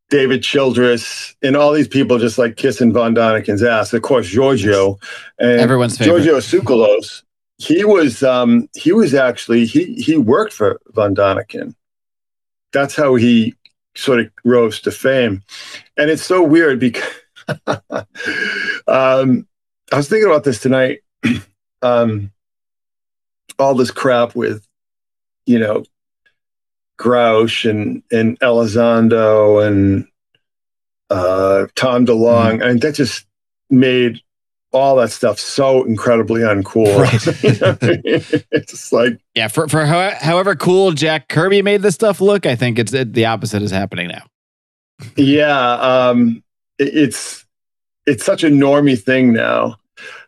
[0.09, 3.91] David Childress and all these people just like kissing Von Daniken's ass.
[3.93, 4.99] Of course, Giorgio
[5.39, 6.23] and everyone's favorite.
[6.23, 7.23] Giorgio Tsoukalos.
[7.63, 11.76] He was um, he was actually he he worked for Von Daniken.
[12.73, 13.56] That's how he
[13.95, 15.43] sort of rose to fame,
[15.97, 17.08] and it's so weird because
[17.67, 19.47] um,
[19.91, 20.99] I was thinking about this tonight.
[21.82, 22.32] um,
[23.60, 24.67] all this crap with,
[25.45, 25.86] you know,
[26.99, 30.08] Grusch and and Elizondo and
[31.10, 32.56] uh, Tom DeLonge.
[32.56, 32.63] Mm-hmm.
[32.63, 33.26] I mean, that just
[33.69, 34.21] made
[34.73, 36.97] all that stuff so incredibly uncool.
[36.97, 38.43] Right.
[38.51, 42.45] it's just like yeah, for for how, however cool Jack Kirby made this stuff look,
[42.45, 44.25] I think it's it, the opposite is happening now.
[45.15, 46.43] yeah, um,
[46.79, 47.45] it, it's
[48.05, 49.77] it's such a normie thing now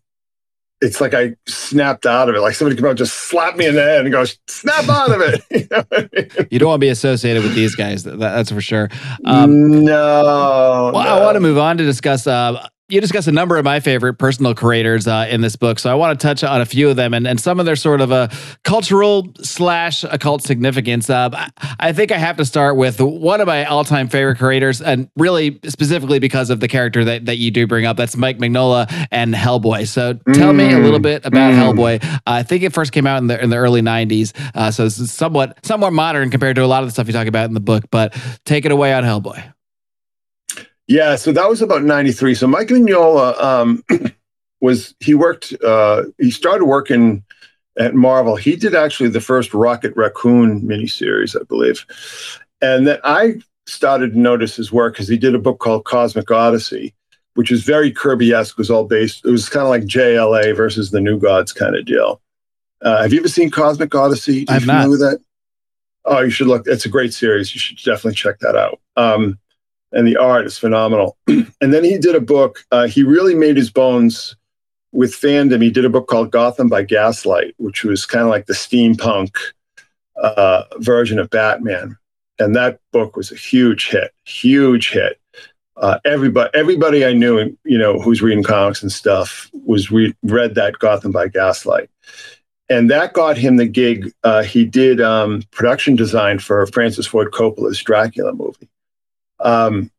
[0.83, 2.41] it's like I snapped out of it.
[2.41, 6.47] Like somebody out, just slap me in the head and go, snap out of it.
[6.51, 8.03] you, don't want to be associated with these guys.
[8.03, 8.89] That, that's for sure.
[9.25, 10.91] Um, no.
[10.93, 10.99] Well, no.
[10.99, 14.15] I want to move on to discuss uh, you discuss a number of my favorite
[14.15, 16.95] personal creators uh, in this book, so I want to touch on a few of
[16.95, 18.29] them and, and some of their sort of a
[18.63, 21.09] cultural slash occult significance.
[21.09, 24.79] Uh, I think I have to start with one of my all time favorite creators,
[24.79, 27.97] and really specifically because of the character that, that you do bring up.
[27.97, 29.87] That's Mike Mignola and Hellboy.
[29.87, 31.57] So tell mm, me a little mm, bit about mm.
[31.57, 32.03] Hellboy.
[32.03, 34.85] Uh, I think it first came out in the in the early '90s, uh, so
[34.85, 37.55] it's somewhat somewhat modern compared to a lot of the stuff you talk about in
[37.55, 37.85] the book.
[37.89, 39.52] But take it away on Hellboy.
[40.87, 42.35] Yeah, so that was about 93.
[42.35, 43.83] So Mike Mignola um,
[44.61, 47.23] was, he worked, uh, he started working
[47.77, 48.35] at Marvel.
[48.35, 51.85] He did actually the first Rocket Raccoon miniseries, I believe.
[52.61, 56.29] And then I started to notice his work because he did a book called Cosmic
[56.29, 56.93] Odyssey,
[57.35, 61.01] which was very Kirby-esque, was all based, it was kind of like JLA versus the
[61.01, 62.21] New Gods kind of deal.
[62.81, 64.45] Uh, have you ever seen Cosmic Odyssey?
[64.49, 64.89] I'm not.
[64.89, 65.19] With that?
[66.05, 66.67] Oh, you should look.
[66.67, 67.53] It's a great series.
[67.55, 68.81] You should definitely check that out.
[68.97, 69.39] Um,
[69.93, 71.17] and the art is phenomenal.
[71.27, 72.65] and then he did a book.
[72.71, 74.35] Uh, he really made his bones
[74.91, 75.61] with fandom.
[75.61, 79.35] He did a book called Gotham by Gaslight, which was kind of like the steampunk
[80.15, 81.97] uh, version of Batman.
[82.39, 85.19] And that book was a huge hit, huge hit.
[85.77, 90.55] Uh, everybody, everybody I knew, you know, who's reading comics and stuff, was re- read
[90.55, 91.89] that Gotham by Gaslight,
[92.69, 94.11] and that got him the gig.
[94.23, 98.69] Uh, he did um, production design for Francis Ford Coppola's Dracula movie,
[99.43, 99.91] um,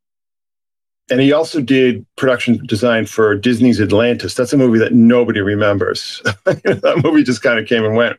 [1.10, 4.34] and he also did production design for Disney's Atlantis.
[4.34, 6.22] That's a movie that nobody remembers.
[6.44, 8.18] that movie just kind of came and went.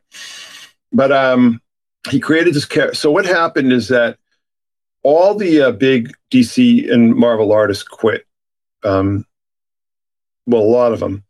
[0.94, 1.62] But um,
[2.10, 2.96] he created this character.
[2.96, 4.18] So what happened is that
[5.04, 8.26] all the uh, big DC and Marvel artists quit.
[8.84, 9.26] Um,
[10.46, 11.24] well, a lot of them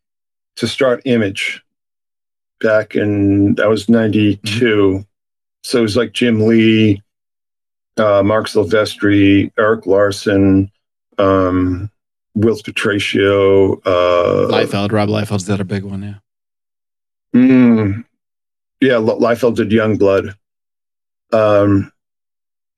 [0.58, 1.63] to start Image
[2.60, 4.39] back in that was 92.
[4.41, 5.01] Mm-hmm.
[5.63, 7.01] So it was like Jim Lee,
[7.97, 10.71] uh, Marc Silvestri, Erik Larsen,
[11.17, 11.89] um,
[12.36, 14.91] Whilce Portacio, uh, Liefeld.
[14.91, 16.15] Rob Liefeld's the a big one, yeah.
[17.34, 18.05] Mm,
[18.81, 20.36] yeah, Liefeld did Youngblood.
[21.31, 21.91] Um,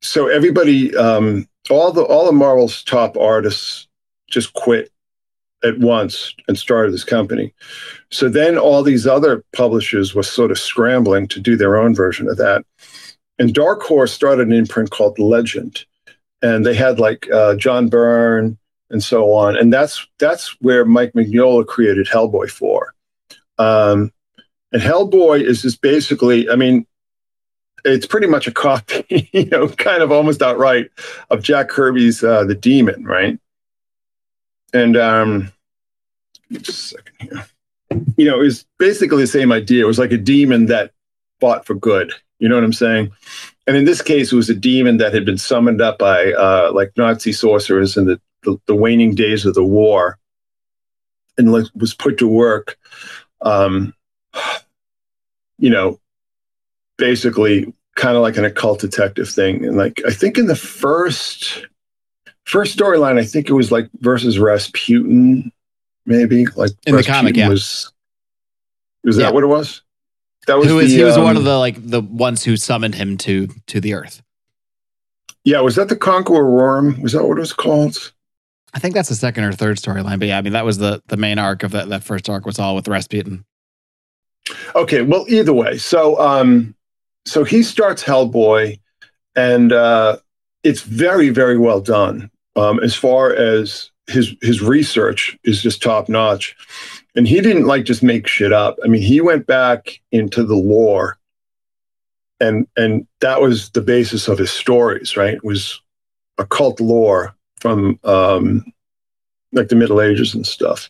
[0.02, 3.88] so everybody, um, all the all of Marvel's top artists
[4.30, 4.92] just quit
[5.64, 7.54] at once and started this company.
[8.12, 12.28] So then all these other publishers were sort of scrambling to do their own version
[12.28, 12.64] of that.
[13.40, 15.86] And Dark Horse started an imprint called Legend,
[16.42, 18.58] and they had like uh, John Byrne
[18.90, 19.56] and so on.
[19.56, 22.94] And that's that's where Mike Mignola created Hellboy for.
[23.58, 24.12] Um,
[24.72, 26.86] and Hellboy is just basically, I mean,
[27.86, 30.90] it's pretty much a copy, you know, kind of almost outright
[31.30, 33.40] of Jack Kirby's uh, The Demon, right?
[34.74, 35.52] And um,
[36.52, 37.46] just a second here.
[38.18, 39.84] You know, it was basically the same idea.
[39.84, 40.92] It was like a demon that
[41.40, 42.14] fought for good.
[42.40, 43.12] You know what I'm saying?
[43.66, 46.72] And in this case, it was a demon that had been summoned up by uh,
[46.74, 50.18] like Nazi sorcerers in the, the, the waning days of the war,
[51.38, 52.78] and like, was put to work.
[53.42, 53.94] Um,
[55.60, 56.00] you know,
[56.98, 59.66] basically kind of like an occult detective thing.
[59.66, 61.66] And like I think in the first
[62.46, 65.52] first storyline, I think it was like versus Rasputin,
[66.06, 67.38] maybe like in Rasputin the comic.
[67.38, 67.92] Yeah, was
[69.04, 69.26] was yeah.
[69.26, 69.82] that what it was?
[70.48, 72.96] That was, was the, he was um, one of the like the ones who summoned
[72.96, 74.24] him to to the earth.
[75.44, 77.02] Yeah, was that the Conqueror Worm?
[77.02, 78.14] Was that what it was called?
[78.74, 81.04] I think that's the second or third storyline, but yeah, I mean that was the
[81.08, 83.46] the main arc of that that first arc was all with the Rasputin.
[84.76, 86.74] Okay, well, either way, so um,
[87.26, 88.80] so he starts Hellboy,
[89.36, 90.18] and uh,
[90.64, 92.32] it's very very well done.
[92.56, 96.56] Um, as far as his his research is just top notch,
[97.16, 98.78] and he didn't like just make shit up.
[98.84, 101.18] I mean, he went back into the lore,
[102.40, 105.18] and and that was the basis of his stories.
[105.18, 105.82] Right, it was
[106.38, 108.66] occult lore from um,
[109.52, 110.90] like the Middle Ages and stuff.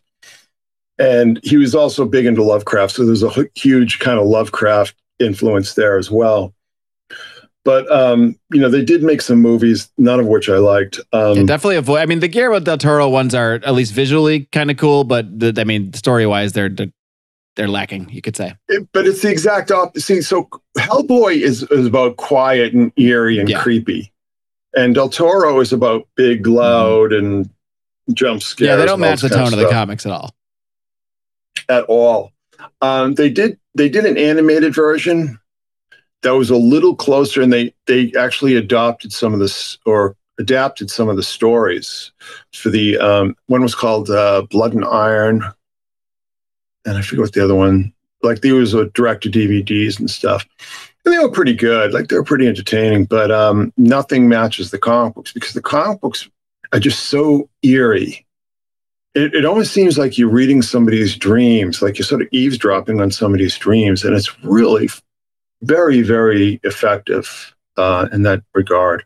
[1.00, 2.96] And he was also big into Lovecraft.
[2.96, 6.54] So there's a huge kind of Lovecraft influence there as well.
[7.68, 11.02] But um, you know, they did make some movies, none of which I liked.
[11.12, 12.00] Um, yeah, definitely avoid.
[12.00, 15.38] I mean, the Guillermo del Toro ones are at least visually kind of cool, but
[15.38, 16.94] the, I mean, story wise, they're, they're
[17.58, 18.08] they're lacking.
[18.10, 18.56] You could say.
[18.70, 20.24] It, but it's the exact opposite.
[20.24, 23.62] So Hellboy is is about quiet and eerie and yeah.
[23.62, 24.14] creepy,
[24.74, 26.54] and Del Toro is about big, mm-hmm.
[26.54, 27.26] loud, mm-hmm.
[27.26, 27.50] and
[28.14, 28.70] jump scares.
[28.70, 30.34] Yeah, they don't match the tone of, of the comics at all
[31.68, 32.32] at all.
[32.82, 35.38] Um, they did they did an animated version
[36.24, 40.90] that was a little closer, and they they actually adopted some of this or adapted
[40.90, 42.12] some of the stories
[42.54, 45.44] for the um, one was called uh, Blood and Iron,
[46.86, 47.94] and I forget what the other one.
[48.24, 50.46] Like these was a to DVDs and stuff,
[51.06, 51.94] and they were pretty good.
[51.94, 56.02] Like they were pretty entertaining, but um, nothing matches the comic books because the comic
[56.02, 56.28] books
[56.74, 58.26] are just so eerie
[59.18, 63.10] it, it almost seems like you're reading somebody's dreams, like you're sort of eavesdropping on
[63.10, 64.04] somebody's dreams.
[64.04, 64.90] And it's really
[65.62, 69.04] very, very effective uh, in that regard.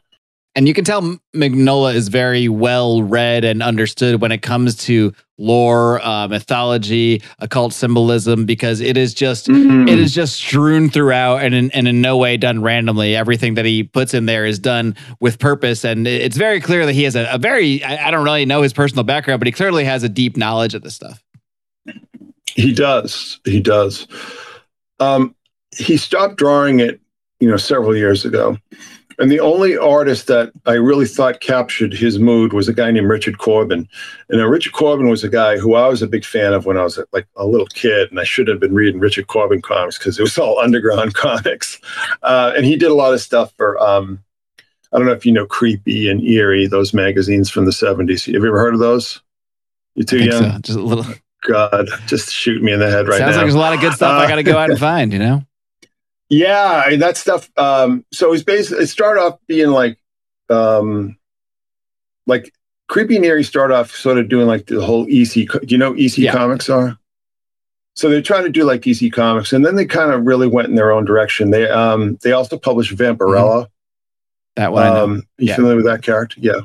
[0.54, 1.02] And you can tell
[1.34, 7.74] Mignola is very well read and understood when it comes to lore, uh, mythology, occult
[7.74, 9.88] symbolism, because it is just mm-hmm.
[9.88, 13.16] it is just strewn throughout and in, and in no way done randomly.
[13.16, 16.94] Everything that he puts in there is done with purpose, and it's very clear that
[16.94, 19.54] he has a, a very I, I don't really know his personal background, but he
[19.54, 21.24] clearly has a deep knowledge of this stuff.
[22.46, 23.40] He does.
[23.46, 24.06] He does.
[25.00, 25.34] Um,
[25.76, 27.00] he stopped drawing it,
[27.40, 28.58] you know, several years ago
[29.22, 33.08] and the only artist that I really thought captured his mood was a guy named
[33.08, 33.88] Richard Corbin.
[34.30, 36.84] And Richard Corbin was a guy who I was a big fan of when I
[36.84, 40.18] was like a little kid, and I should have been reading Richard Corbin comics because
[40.18, 41.80] it was all underground comics.
[42.24, 44.24] Uh, and he did a lot of stuff for, um,
[44.92, 48.26] I don't know if you know Creepy and Eerie, those magazines from the 70s.
[48.26, 49.22] Have you ever heard of those?
[49.94, 50.44] You too young?
[50.44, 50.58] So.
[50.62, 51.06] Just a little.
[51.48, 53.26] God, just shoot me in the head right Sounds now.
[53.26, 54.80] Sounds like there's a lot of good stuff uh, I got to go out and
[54.80, 55.44] find, you know?
[56.32, 57.52] Yeah, I mean, that stuff.
[57.58, 60.00] Um, so it's basically it started off being like,
[60.50, 61.18] um,
[62.26, 62.54] like
[62.88, 63.44] creepy and eerie.
[63.44, 65.34] Start off sort of doing like the whole EC.
[65.50, 66.32] Do you know EC yeah.
[66.32, 66.98] comics are?
[67.98, 70.70] So they're trying to do like EC comics, and then they kind of really went
[70.70, 71.52] in their own direction.
[71.52, 73.66] They um they also published Vampirella.
[73.66, 73.72] Mm-hmm.
[74.56, 74.88] That one.
[74.88, 75.56] Um, you yeah.
[75.56, 76.40] familiar with that character?
[76.40, 76.62] Yeah.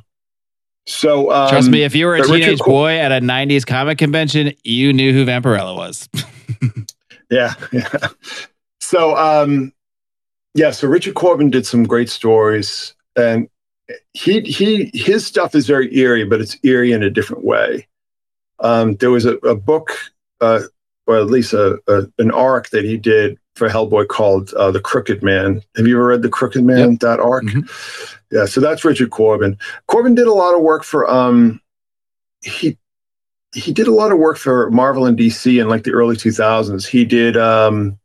[0.86, 4.52] So um, trust me, if you were a teenage boy at a '90s comic convention,
[4.62, 6.08] you knew who Vampirella was.
[7.30, 7.98] yeah, yeah.
[8.86, 9.72] So, um,
[10.54, 13.48] yeah, so Richard Corbin did some great stories, and
[14.14, 17.88] he he his stuff is very eerie, but it's eerie in a different way.
[18.60, 19.90] Um, there was a, a book,
[20.40, 20.60] uh,
[21.08, 24.80] or at least a, a, an arc that he did for Hellboy called uh, The
[24.80, 25.62] Crooked Man.
[25.76, 26.92] Have you ever read The Crooked Man?
[26.92, 27.00] Yep.
[27.00, 27.42] That arc?
[27.42, 28.36] Mm-hmm.
[28.36, 29.58] Yeah, so that's Richard Corbin.
[29.88, 31.60] Corbin did a lot of work for um,
[32.40, 32.78] he
[33.52, 36.86] he did a lot of work for Marvel and DC in like the early 2000s.
[36.86, 37.98] He did um,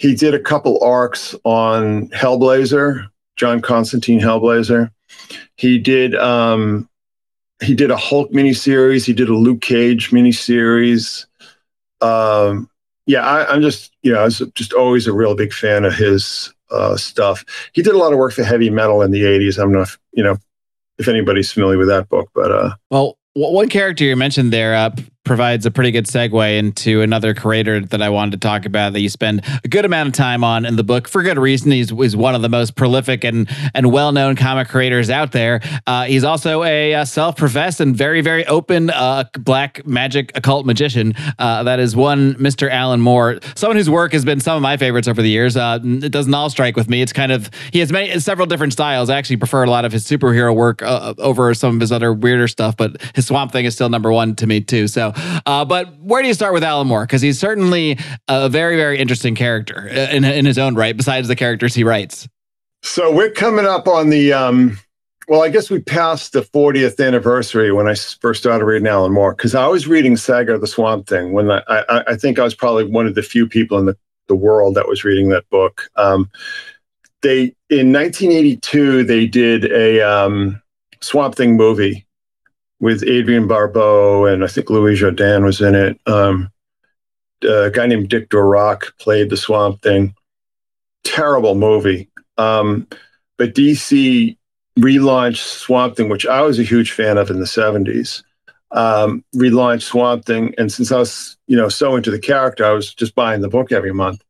[0.00, 4.90] he did a couple arcs on Hellblazer, John Constantine Hellblazer.
[5.56, 6.88] He did um,
[7.62, 9.04] he did a Hulk miniseries.
[9.04, 11.26] He did a Luke Cage miniseries.
[12.00, 12.70] Um,
[13.04, 15.94] yeah, I, am just you know I was just always a real big fan of
[15.94, 17.44] his uh, stuff.
[17.74, 19.58] He did a lot of work for heavy metal in the 80s.
[19.58, 20.38] I don't know if you know
[20.96, 24.96] if anybody's familiar with that book, but uh, well, one character you mentioned there, uh,
[25.30, 29.00] provides a pretty good segue into another creator that I wanted to talk about that
[29.00, 31.70] you spend a good amount of time on in the book for good reason.
[31.70, 35.60] He's, he's one of the most prolific and, and well known comic creators out there.
[35.86, 40.66] Uh, he's also a, a self professed and very, very open uh, black magic occult
[40.66, 41.14] magician.
[41.38, 42.68] Uh, that is one Mr.
[42.68, 45.56] Alan Moore, someone whose work has been some of my favorites over the years.
[45.56, 47.02] Uh, it doesn't all strike with me.
[47.02, 49.08] It's kind of, he has many, several different styles.
[49.08, 52.12] I actually prefer a lot of his superhero work uh, over some of his other
[52.12, 54.88] weirder stuff, but his Swamp Thing is still number one to me, too.
[54.88, 55.12] So,
[55.46, 57.04] uh, but where do you start with Alan Moore?
[57.04, 57.98] Because he's certainly
[58.28, 62.28] a very, very interesting character in, in his own right, besides the characters he writes.
[62.82, 64.78] So we're coming up on the, um,
[65.28, 69.34] well, I guess we passed the 40th anniversary when I first started reading Alan Moore,
[69.34, 72.54] because I was reading Saga the Swamp Thing when I, I, I, think I was
[72.54, 73.96] probably one of the few people in the,
[74.28, 75.88] the world that was reading that book.
[75.96, 76.30] Um,
[77.22, 80.60] they in 1982 they did a um,
[81.00, 82.06] Swamp Thing movie
[82.80, 86.00] with Adrienne Barbeau, and I think Louis Jourdan was in it.
[86.06, 86.50] Um,
[87.42, 90.14] a guy named Dick Durock played the Swamp Thing.
[91.04, 92.10] Terrible movie.
[92.38, 92.86] Um,
[93.36, 94.36] but DC
[94.78, 98.22] relaunched Swamp Thing, which I was a huge fan of in the 70s.
[98.72, 102.72] Um, relaunched Swamp Thing, and since I was, you know, so into the character, I
[102.72, 104.22] was just buying the book every month,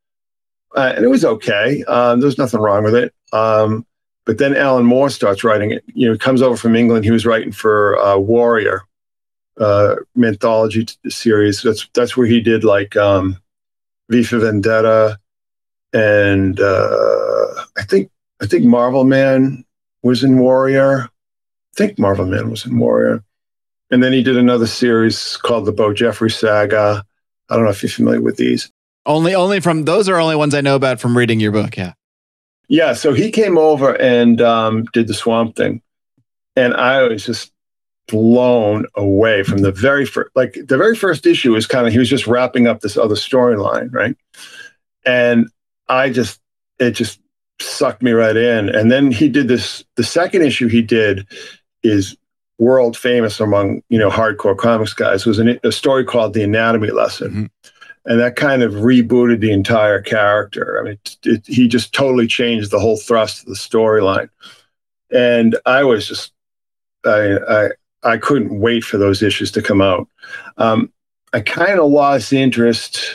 [0.75, 1.85] uh, and it was okay.
[1.85, 3.13] Um, there was nothing wrong with it.
[3.33, 3.87] Um,
[4.31, 5.83] but then Alan Moore starts writing it.
[5.93, 7.05] You know, comes over from England.
[7.05, 8.83] He was writing for uh, Warrior
[9.59, 11.63] uh, mythology t- series.
[11.63, 13.37] That's that's where he did like um,
[14.09, 15.19] V for Vendetta,
[15.93, 18.09] and uh, I think
[18.41, 19.65] I think Marvel Man
[20.05, 21.09] was in Warrior.
[21.09, 23.25] I think Marvel Man was in Warrior,
[23.91, 27.05] and then he did another series called the Bojeffries Saga.
[27.49, 28.71] I don't know if you're familiar with these.
[29.07, 31.77] Only, only from those are only ones I know about from reading your book.
[31.77, 31.95] Yeah.
[32.71, 35.83] Yeah, so he came over and um, did the Swamp Thing,
[36.55, 37.51] and I was just
[38.07, 40.31] blown away from the very first.
[40.37, 43.17] Like the very first issue was kind of he was just wrapping up this other
[43.17, 44.17] storyline, right?
[45.05, 45.49] And
[45.89, 46.41] I just
[46.79, 47.19] it just
[47.61, 48.69] sucked me right in.
[48.69, 49.85] And then he did this.
[49.97, 51.27] The second issue he did
[51.83, 52.17] is
[52.61, 55.23] world famous among you know hardcore comics guys.
[55.23, 57.31] It was an, a story called The Anatomy Lesson.
[57.31, 57.47] Mm-hmm
[58.07, 60.81] and that kind of rebooted the entire character.
[60.81, 64.31] I mean, it, it, he just totally changed the whole thrust of the storyline,
[65.13, 66.33] and I was just,
[67.05, 67.69] I, I,
[68.03, 70.09] I couldn't wait for those issues to come out.
[70.57, 70.93] Um,
[71.33, 73.15] I kind of lost interest.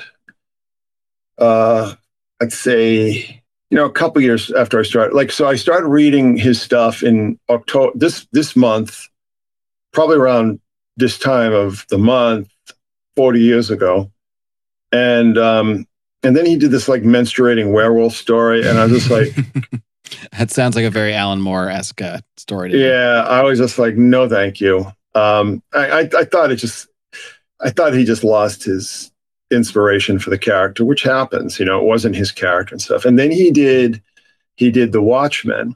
[1.37, 1.95] Uh,
[2.41, 6.37] I'd say, you know, a couple years after I started, like, so I started reading
[6.37, 9.09] his stuff in October this this month,
[9.91, 10.59] probably around
[10.95, 12.49] this time of the month,
[13.15, 14.11] forty years ago
[14.95, 15.87] and um,
[16.23, 19.35] and then he did this like menstruating werewolf story, and I was just like,
[20.37, 22.79] that sounds like a very Alan Moore esque uh, story.
[22.79, 24.87] yeah, I was just like, no, thank you.
[25.13, 26.87] Um, I, I, I thought it just,
[27.59, 29.11] I thought he just lost his
[29.51, 31.59] inspiration for the character, which happens.
[31.59, 33.05] You know, it wasn't his character and stuff.
[33.05, 34.01] And then he did,
[34.55, 35.75] he did the Watchmen,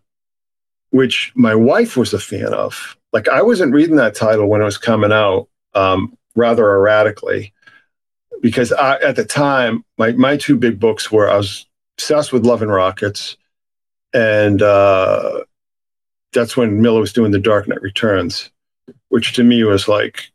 [0.89, 2.97] which my wife was a fan of.
[3.13, 7.53] Like I wasn't reading that title when it was coming out, um, rather erratically
[8.41, 11.65] because I, at the time, my, my two big books were I was
[11.97, 13.37] obsessed with Love and Rockets,
[14.13, 15.43] and uh,
[16.33, 18.49] that's when Miller was doing The Dark Knight Returns,
[19.09, 20.31] which to me was like,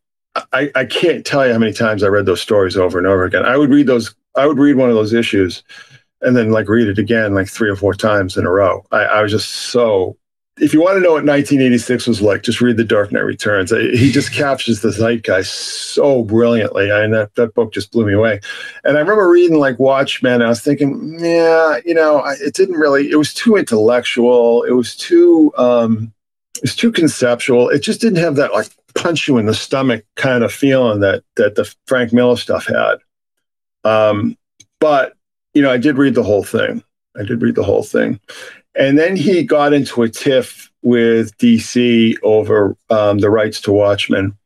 [0.53, 3.25] I, I can't tell you how many times I read those stories over and over
[3.25, 3.45] again.
[3.45, 5.63] I would read those, I would read one of those issues
[6.23, 8.85] and then like read it again like three or four times in a row.
[8.91, 10.17] I, I was just so
[10.61, 13.71] if you want to know what 1986 was like, just read The Dark Knight Returns.
[13.71, 16.93] He just captures the zeitgeist so brilliantly.
[16.93, 18.41] I mean, that, that book just blew me away.
[18.85, 22.77] And I remember reading like Watchmen, and I was thinking, yeah, you know, it didn't
[22.77, 24.63] really, it was too intellectual.
[24.63, 26.13] It was too, um,
[26.57, 27.69] it was too conceptual.
[27.69, 31.25] It just didn't have that like punch you in the stomach kind of feeling that,
[31.35, 32.97] that the Frank Miller stuff had.
[33.83, 34.39] Um,
[34.79, 35.15] but,
[35.53, 36.85] you know, I did read the whole thing.
[37.17, 38.21] I did read the whole thing.
[38.77, 44.37] And then he got into a tiff with DC over um, the rights to Watchmen,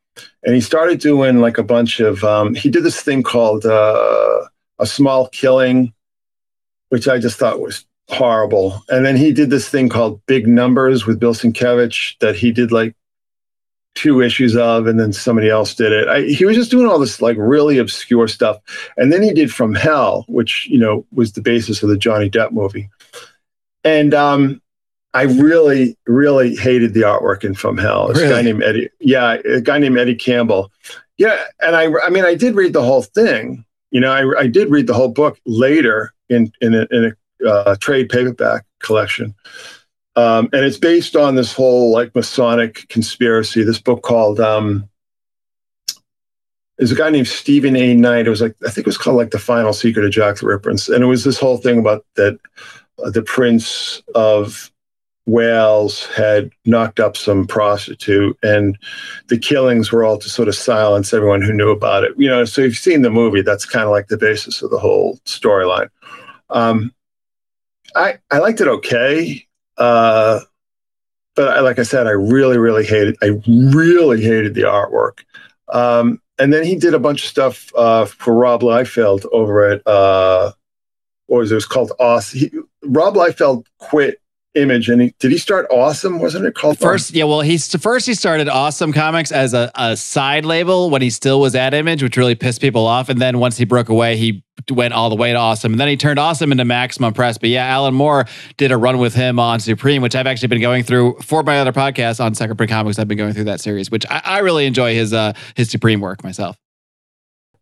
[0.44, 2.22] and he started doing like a bunch of.
[2.24, 4.40] Um, he did this thing called uh,
[4.78, 5.92] a small killing,
[6.90, 8.82] which I just thought was horrible.
[8.88, 12.72] And then he did this thing called Big Numbers with Bill Sienkiewicz that he did
[12.72, 12.94] like
[13.94, 16.08] two issues of, and then somebody else did it.
[16.08, 18.58] I, he was just doing all this like really obscure stuff.
[18.96, 22.30] And then he did From Hell, which, you know, was the basis of the Johnny
[22.30, 22.88] Depp movie.
[23.84, 24.60] And um,
[25.14, 28.08] I really, really hated the artwork in From Hell.
[28.08, 28.30] This Really?
[28.30, 28.90] guy named Eddie.
[29.00, 30.70] Yeah, a guy named Eddie Campbell.
[31.16, 33.64] Yeah, and I, I mean, I did read the whole thing.
[33.90, 37.48] You know, I, I did read the whole book later in in a, in a
[37.48, 39.34] uh, trade paperback collection,
[40.14, 43.62] um, and it's based on this whole like Masonic conspiracy.
[43.64, 44.88] This book called um,
[46.76, 47.94] there's a guy named Stephen A.
[47.94, 48.26] Knight.
[48.26, 50.46] It was like I think it was called like the Final Secret of Jack the
[50.46, 52.38] Ripper, and, it was this whole thing about that
[52.98, 54.70] the Prince of
[55.26, 58.78] Wales had knocked up some prostitute, and
[59.28, 62.12] the killings were all to sort of silence everyone who knew about it.
[62.16, 63.42] You know, so you've seen the movie.
[63.42, 65.90] That's kind of like the basis of the whole storyline.
[66.50, 66.94] Um,
[67.94, 69.46] I I liked it okay,
[69.76, 70.40] uh,
[71.36, 73.16] but I, like I said, I really really hated.
[73.22, 75.24] I really hated the artwork.
[75.68, 79.86] Um, and then he did a bunch of stuff uh, for Rob Liefeld over at
[79.86, 80.52] uh,
[81.26, 81.54] what was it?
[81.54, 81.92] it was called.
[82.32, 82.50] He,
[82.82, 84.20] Rob Liefeld quit
[84.54, 86.18] Image, and he, did he start Awesome?
[86.18, 89.96] Wasn't it called First, yeah, well, he's first he started Awesome Comics as a, a
[89.96, 93.08] side label when he still was at Image, which really pissed people off.
[93.08, 95.86] And then once he broke away, he went all the way to Awesome, and then
[95.86, 97.38] he turned Awesome into Maximum Press.
[97.38, 98.26] But yeah, Alan Moore
[98.56, 101.60] did a run with him on Supreme, which I've actually been going through for my
[101.60, 102.98] other podcast on Second Print Comics.
[102.98, 106.00] I've been going through that series, which I, I really enjoy his uh his Supreme
[106.00, 106.58] work myself.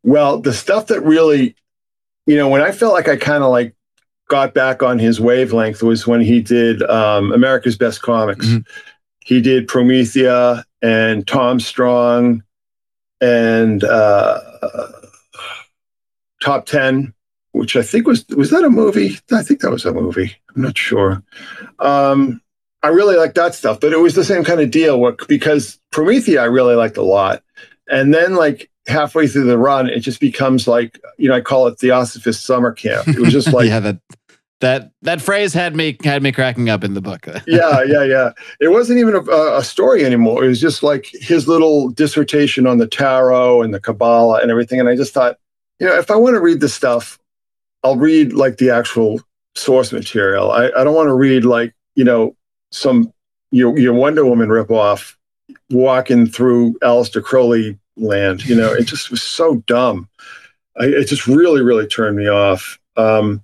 [0.02, 1.56] Well, the stuff that really,
[2.26, 3.75] you know, when I felt like I kind of like
[4.28, 8.46] got back on his wavelength was when he did um, America's Best Comics.
[8.46, 8.66] Mhm.
[9.24, 12.42] He did Promethea and Tom Strong
[13.20, 14.40] and uh,
[16.42, 17.12] Top Ten,
[17.52, 19.18] which I think was was that a movie?
[19.32, 20.36] I think that was a movie.
[20.54, 21.22] I'm not sure.
[21.78, 22.40] Um,
[22.82, 25.00] I really like that stuff, but it was the same kind of deal.
[25.00, 27.42] What because Promethea I really liked a lot,
[27.88, 31.66] and then like halfway through the run, it just becomes like you know I call
[31.66, 33.08] it Theosophist summer camp.
[33.08, 34.00] It was just like yeah, that
[34.60, 37.26] that that phrase had me had me cracking up in the book.
[37.46, 38.30] yeah, yeah, yeah.
[38.60, 39.20] It wasn't even a,
[39.56, 40.44] a story anymore.
[40.44, 44.80] It was just like his little dissertation on the tarot and the Kabbalah and everything.
[44.80, 45.36] And I just thought,
[45.78, 47.18] you know, if I want to read this stuff,
[47.84, 49.20] I'll read like the actual
[49.54, 50.50] source material.
[50.50, 52.34] I, I don't want to read like, you know,
[52.70, 53.12] some
[53.50, 55.16] your your Wonder Woman ripoff
[55.70, 58.44] walking through Aleister Crowley land.
[58.46, 60.08] You know, it just was so dumb.
[60.78, 62.78] I, it just really, really turned me off.
[62.96, 63.42] Um,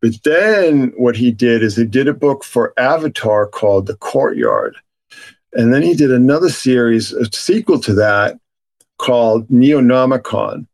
[0.00, 4.76] but then what he did is he did a book for Avatar called The Courtyard.
[5.54, 8.38] And then he did another series, a sequel to that
[8.98, 10.66] called Neonomicon,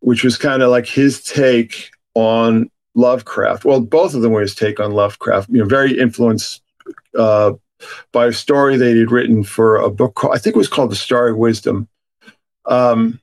[0.00, 3.64] which was kind of like his take on Lovecraft.
[3.64, 6.62] Well, both of them were his take on Lovecraft, you know, very influenced
[7.16, 7.52] uh,
[8.12, 10.90] by a story that he'd written for a book called, I think it was called
[10.90, 11.88] The Starry Wisdom.
[12.66, 13.20] Um,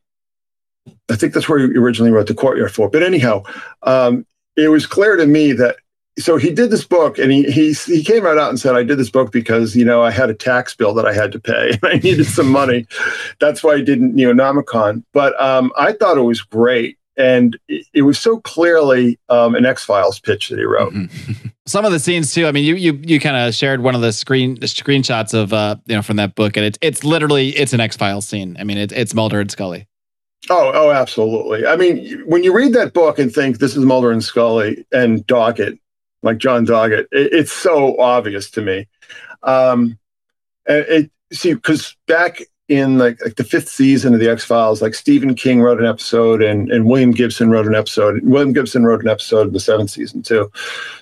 [1.09, 2.89] I think that's where he originally wrote The Courtyard for.
[2.89, 3.43] But anyhow,
[3.83, 4.25] um,
[4.55, 5.77] it was clear to me that
[6.19, 8.83] so he did this book and he he he came right out and said I
[8.83, 11.39] did this book because you know I had a tax bill that I had to
[11.39, 12.85] pay and I needed some money.
[13.39, 15.03] That's why I didn't, you know, Neonomicon.
[15.13, 19.65] But um, I thought it was great and it, it was so clearly um, an
[19.65, 20.93] X Files pitch that he wrote.
[20.93, 21.51] Mhm.
[21.67, 22.47] Some of the scenes too.
[22.47, 25.53] I mean, you you you kind of shared one of the screen the screenshots of
[25.53, 28.57] uh you know from that book, and it's it's literally it's an X Files scene.
[28.59, 29.87] I mean, it's it's Mulder and Scully.
[30.49, 31.67] Oh, oh, absolutely.
[31.67, 35.25] I mean, when you read that book and think this is Mulder and Scully and
[35.27, 35.77] Doggett,
[36.23, 38.87] like John Doggett, it, it's so obvious to me.
[39.43, 39.99] Um,
[40.65, 42.41] and it see because back
[42.71, 45.85] in like, like the fifth season of the X Files, like Stephen King wrote an
[45.85, 48.21] episode and and William Gibson wrote an episode.
[48.23, 50.49] William Gibson wrote an episode in the seventh season too.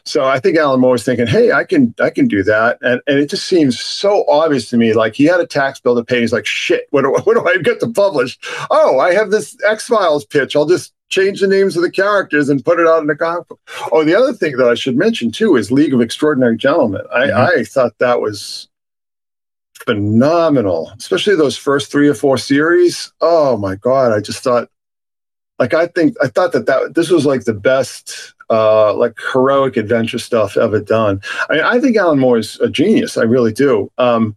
[0.03, 2.99] So I think Alan Moore was thinking, hey, I can I can do that, and
[3.05, 4.93] and it just seems so obvious to me.
[4.93, 6.21] Like he had a tax bill to pay.
[6.21, 8.39] He's like, shit, what do, what do I get to publish?
[8.71, 10.55] Oh, I have this X Files pitch.
[10.55, 13.47] I'll just change the names of the characters and put it out in the comic
[13.47, 13.59] book.
[13.91, 17.01] Oh, the other thing that I should mention too is League of Extraordinary Gentlemen.
[17.13, 17.57] I, Mhm.
[17.59, 18.68] I thought that was
[19.85, 23.11] phenomenal, especially those first three or four series.
[23.21, 24.69] Oh my god, I just thought,
[25.57, 28.33] like, I think I thought that that this was like the best.
[28.51, 31.21] Uh, like heroic adventure stuff ever done.
[31.51, 33.15] I mean, I think Alan Moore is a genius.
[33.15, 33.91] I really do.
[33.99, 34.35] Um,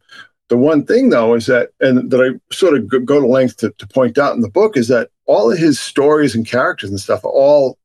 [0.51, 3.70] the one thing though is that, and that I sort of go- to length to,
[3.70, 7.01] to point out in the book is that all of his stories and characters and
[7.01, 7.78] stuff are all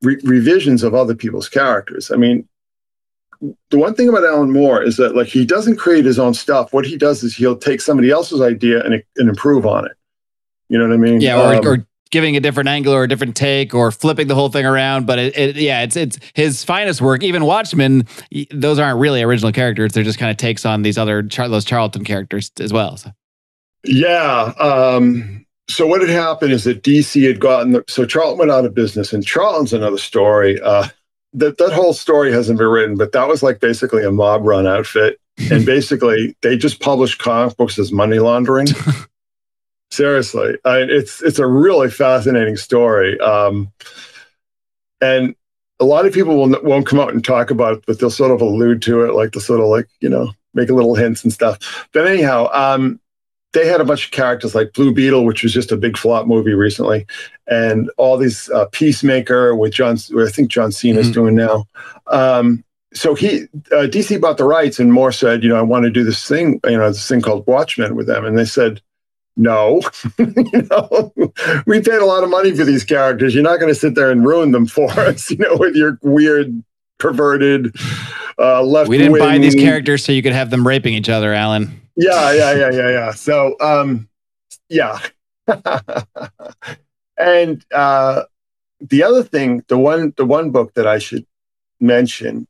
[0.00, 2.10] re- revisions of other people's characters.
[2.10, 2.48] I mean,
[3.70, 6.72] the one thing about Alan Moore is that like he doesn't create his own stuff.
[6.72, 9.92] What he does is he'll take somebody else's idea and, and improve on it.
[10.68, 11.20] You know what I mean?
[11.20, 14.34] Yeah, or, um, or giving a different angle or a different take or flipping the
[14.34, 15.06] whole thing around.
[15.06, 17.22] But it, it, yeah, it's it's his finest work.
[17.22, 18.06] Even Watchmen,
[18.50, 19.92] those aren't really original characters.
[19.92, 22.96] They're just kind of takes on these other those Charlton characters as well.
[22.96, 23.10] So.
[23.84, 24.52] Yeah.
[24.58, 28.64] Um, so what had happened is that DC had gotten the, so Charlton went out
[28.64, 30.60] of business, and Charlton's another story.
[30.60, 30.88] Uh,
[31.36, 34.66] that that whole story hasn't been written, but that was like basically a mob run
[34.66, 35.20] outfit,
[35.50, 38.66] and basically they just published comic books as money laundering.
[39.90, 43.70] Seriously, I, it's it's a really fascinating story, um,
[45.00, 45.36] and
[45.78, 48.32] a lot of people will, won't come out and talk about it, but they'll sort
[48.32, 51.22] of allude to it, like they'll sort of like you know make a little hints
[51.22, 51.88] and stuff.
[51.92, 52.98] But anyhow, um,
[53.52, 56.26] they had a bunch of characters like Blue Beetle, which was just a big flop
[56.26, 57.06] movie recently,
[57.46, 61.14] and all these uh, Peacemaker with John, I think John Cena's mm-hmm.
[61.14, 61.66] doing now.
[62.08, 63.42] Um, so he
[63.72, 66.26] uh, DC bought the rights, and Moore said, you know, I want to do this
[66.26, 68.80] thing, you know, this thing called Watchmen with them, and they said.
[69.38, 69.82] No,
[70.18, 71.12] you know,
[71.66, 73.34] we paid a lot of money for these characters.
[73.34, 75.98] You're not going to sit there and ruin them for us, you know, with your
[76.00, 76.64] weird,
[76.96, 77.76] perverted,
[78.38, 78.88] uh, left.
[78.88, 82.32] We didn't buy these characters so you could have them raping each other, Alan yeah,
[82.32, 83.10] yeah, yeah, yeah, yeah.
[83.12, 84.08] So, um,
[84.68, 84.98] yeah.
[87.18, 88.22] and uh,
[88.80, 91.26] the other thing, the one, the one book that I should
[91.80, 92.46] mention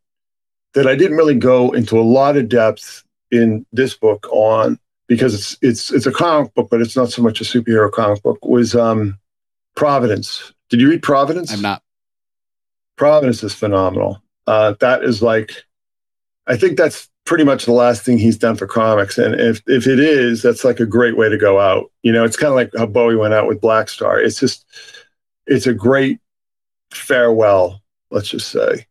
[0.74, 4.78] that I didn't really go into a lot of depth in this book on
[5.09, 8.22] because it's it's it's a comic book, but it's not so much a superhero comic
[8.22, 8.44] book.
[8.44, 9.18] Was um,
[9.74, 10.53] Providence?
[10.68, 11.53] Did you read Providence?
[11.53, 11.82] I'm not.
[12.97, 14.22] Providence is phenomenal.
[14.47, 15.53] Uh, that is like,
[16.47, 19.18] I think that's pretty much the last thing he's done for comics.
[19.18, 21.91] And if if it is, that's like a great way to go out.
[22.03, 24.18] You know, it's kind of like how Bowie went out with Black Star.
[24.18, 24.64] It's just
[25.47, 26.18] it's a great
[26.93, 28.87] farewell, let's just say.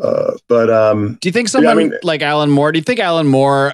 [0.00, 2.72] Uh, but um, do you think someone yeah, I mean, like Alan Moore?
[2.72, 3.72] Do you think Alan Moore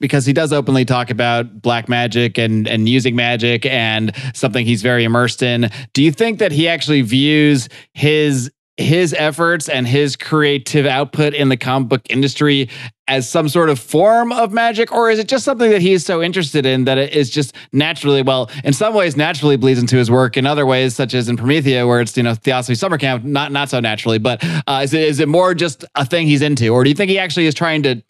[0.00, 4.82] because he does openly talk about black magic and and using magic and something he's
[4.82, 5.70] very immersed in.
[5.92, 11.50] Do you think that he actually views his his efforts and his creative output in
[11.50, 12.70] the comic book industry
[13.06, 16.22] as some sort of form of magic or is it just something that he's so
[16.22, 20.10] interested in that it is just naturally well in some ways naturally bleeds into his
[20.10, 23.24] work in other ways such as in promethea where it's you know theosophy summer camp
[23.24, 26.40] not not so naturally but uh, is, it, is it more just a thing he's
[26.42, 28.02] into or do you think he actually is trying to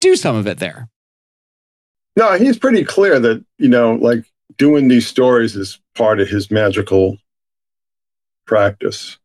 [0.00, 0.88] do some of it there?
[2.16, 4.24] No he's pretty clear that you know like
[4.56, 7.18] doing these stories is part of his magical
[8.46, 9.17] practice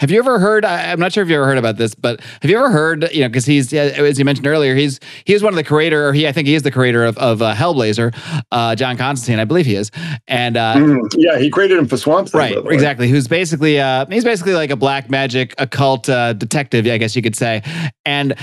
[0.00, 0.64] have you ever heard?
[0.64, 3.10] I'm not sure if you ever heard about this, but have you ever heard?
[3.12, 6.12] You know, because he's as you mentioned earlier, he's he's one of the creator, or
[6.12, 8.14] he I think he is the creator of of uh, Hellblazer,
[8.50, 9.90] uh, John Constantine, I believe he is,
[10.26, 12.56] and uh, mm, yeah, he created him for Swamp Thing, right?
[12.72, 13.08] Exactly.
[13.08, 17.22] Who's basically uh, he's basically like a black magic occult uh, detective, I guess you
[17.22, 17.62] could say,
[18.04, 18.34] and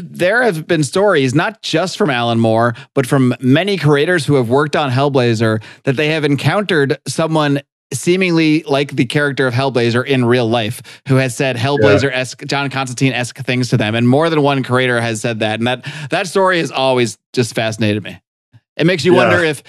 [0.00, 4.48] there have been stories, not just from Alan Moore, but from many creators who have
[4.48, 7.60] worked on Hellblazer, that they have encountered someone
[7.92, 12.68] seemingly like the character of Hellblazer in real life, who has said Hellblazer esque, John
[12.70, 15.86] Constantine esque things to them, and more than one creator has said that, and that
[16.10, 18.20] that story has always just fascinated me.
[18.76, 19.28] It makes you yeah.
[19.28, 19.62] wonder if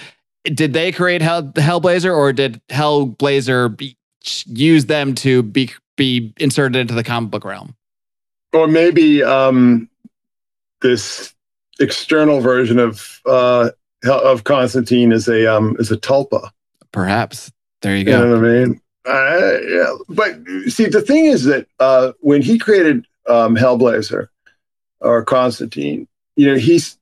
[0.44, 3.98] did they create Hell, Hellblazer, or did Hellblazer be,
[4.46, 7.76] use them to be be inserted into the comic book realm,
[8.54, 9.90] or maybe um,
[10.82, 11.34] this
[11.80, 13.70] external version of uh,
[14.06, 16.50] of Constantine is a um, is a tulpa.
[16.92, 17.52] Perhaps
[17.82, 18.12] there you go.
[18.12, 18.82] You know what I mean?
[19.06, 19.94] Uh, yeah.
[20.10, 24.28] But see, the thing is that uh, when he created um, Hellblazer
[25.00, 26.98] or Constantine, you know, he's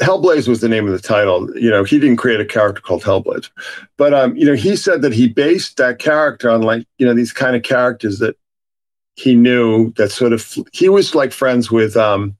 [0.00, 1.56] Hellblazer was the name of the title.
[1.56, 3.50] You know, he didn't create a character called Hellblazer,
[3.96, 7.14] but um, you know, he said that he based that character on like you know
[7.14, 8.36] these kind of characters that
[9.16, 12.36] he knew that sort of he was like friends with um,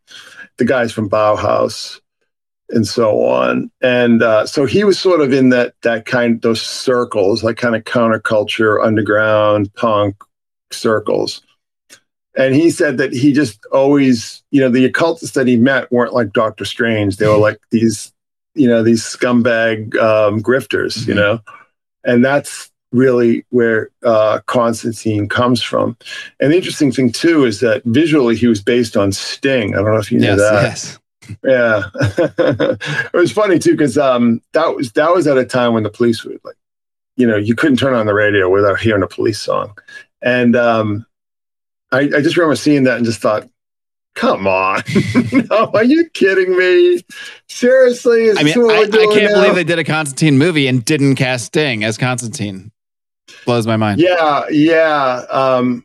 [0.56, 2.00] the guys from Bauhaus
[2.70, 3.70] and so on.
[3.80, 7.76] And uh, so he was sort of in that that kind those circles, like kind
[7.76, 10.16] of counterculture, underground punk
[10.70, 11.42] circles.
[12.36, 16.14] And he said that he just always, you know, the occultists that he met weren't
[16.14, 17.16] like Doctor Strange.
[17.16, 18.12] They were like these,
[18.54, 21.10] you know, these scumbag um, grifters, mm-hmm.
[21.10, 21.40] you know,
[22.04, 25.96] and that's really where uh, Constantine comes from.
[26.40, 29.74] And the interesting thing too is that visually he was based on Sting.
[29.74, 30.62] I don't know if you knew yes, that.
[30.62, 30.98] Yes.
[31.42, 35.82] Yeah, it was funny too because um, that was that was at a time when
[35.82, 36.56] the police would like,
[37.16, 39.76] you know, you couldn't turn on the radio without hearing a police song,
[40.22, 41.06] and um,
[41.92, 43.48] I, I just remember seeing that and just thought,
[44.14, 44.82] come on,
[45.32, 47.02] no, are you kidding me?
[47.48, 48.30] Seriously?
[48.30, 49.40] I mean, I, I, can't now?
[49.40, 52.70] believe they did a Constantine movie and didn't cast Sting as Constantine.
[53.44, 54.00] Blows my mind.
[54.00, 55.24] Yeah, yeah.
[55.30, 55.84] Um,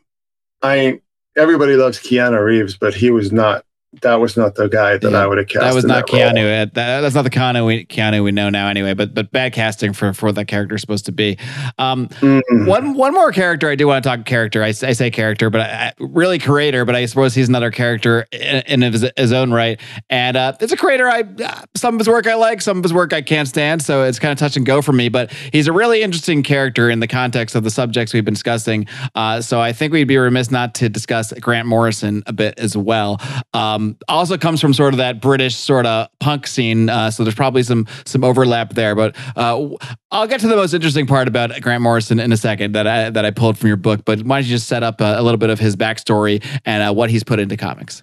[0.62, 1.00] I
[1.36, 3.64] everybody loves Keanu Reeves, but he was not
[4.02, 5.62] that was not the guy that yeah, I would have cast.
[5.62, 6.62] That was not that Keanu.
[6.62, 8.94] Uh, that, that's not the Keanu we, Keanu we know now, anyway.
[8.94, 11.36] But but bad casting for for what that character is supposed to be.
[11.76, 12.68] Um, mm.
[12.68, 14.62] One one more character I do want to talk character.
[14.62, 16.84] I, I say character, but I, really creator.
[16.84, 19.80] But I suppose he's another character in, in his, his, own right.
[20.08, 21.08] And uh, it's a creator.
[21.08, 23.82] I uh, some of his work I like, some of his work I can't stand.
[23.82, 25.08] So it's kind of touch and go for me.
[25.08, 28.86] But he's a really interesting character in the context of the subjects we've been discussing.
[29.16, 32.76] Uh, so I think we'd be remiss not to discuss Grant Morrison a bit as
[32.76, 33.20] well.
[33.52, 37.24] Um, um, also comes from sort of that British sort of punk scene, uh, so
[37.24, 38.94] there's probably some some overlap there.
[38.94, 39.68] But uh,
[40.10, 43.10] I'll get to the most interesting part about Grant Morrison in a second that I
[43.10, 44.04] that I pulled from your book.
[44.04, 46.82] But why don't you just set up a, a little bit of his backstory and
[46.82, 48.02] uh, what he's put into comics?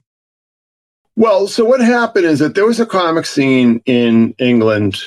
[1.16, 4.98] Well, so what happened is that there was a comic scene in England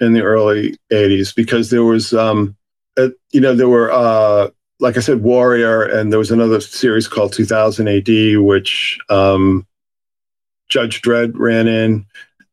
[0.00, 2.56] in the early '80s because there was, um,
[2.96, 4.48] a, you know, there were uh,
[4.80, 9.66] like I said, Warrior, and there was another series called 2000 AD, which um,
[10.68, 12.06] Judge Dredd ran in.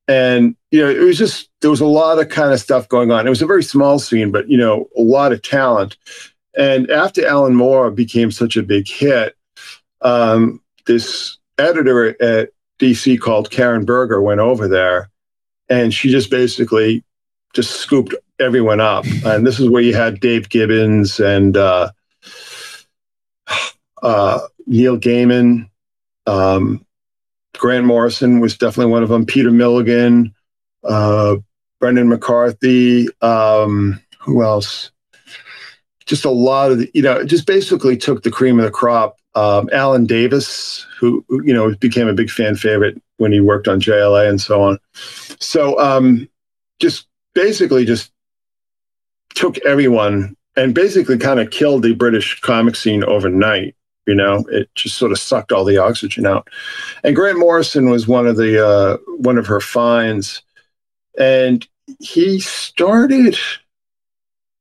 [0.07, 3.11] And, you know, it was just, there was a lot of kind of stuff going
[3.11, 3.26] on.
[3.26, 5.97] It was a very small scene, but, you know, a lot of talent.
[6.57, 9.36] And after Alan Moore became such a big hit,
[10.01, 12.49] um, this editor at
[12.80, 15.09] DC called Karen Berger went over there
[15.70, 17.03] and she just basically
[17.53, 19.05] just scooped everyone up.
[19.26, 21.91] And this is where you had Dave Gibbons and uh,
[24.01, 25.70] uh, Neil Gaiman,
[26.28, 26.86] um,
[27.58, 29.26] Grant Morrison was definitely one of them.
[29.26, 30.34] Peter Milligan,
[30.84, 31.38] uh,
[31.80, 33.08] Brendan McCarthy.
[33.22, 34.91] Um, who else?
[36.06, 39.18] Just a lot of the, you know, just basically took the cream of the crop.
[39.34, 43.82] Um, Alan Davis, who you know became a big fan favorite when he worked on
[43.82, 44.80] JLA and so on.
[45.39, 46.30] So um,
[46.80, 48.12] just basically just
[49.34, 53.76] took everyone and basically kind of killed the British comic scene overnight.
[54.06, 56.47] You know, it just sort of sucked all the oxygen out.
[57.03, 60.43] And Grant Morrison was one of the uh, one of her finds,
[61.18, 61.68] and
[61.99, 63.38] he started.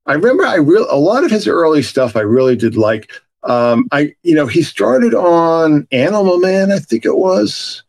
[0.07, 3.11] I remember I real a lot of his early stuff I really did like.
[3.43, 7.83] Um, I you know he started on Animal Man, I think it was,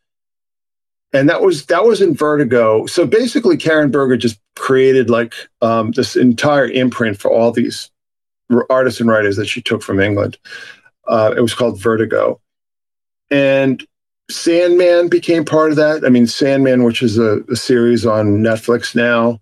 [1.14, 2.86] and that was that was in Vertigo.
[2.86, 7.90] So basically, Karen Berger just created like um, this entire imprint for all these
[8.70, 10.38] artists and writers that she took from England.
[11.08, 12.40] Uh, it was called Vertigo.
[13.32, 13.86] And
[14.30, 16.04] Sandman became part of that.
[16.06, 19.40] I mean, Sandman, which is a, a series on Netflix now,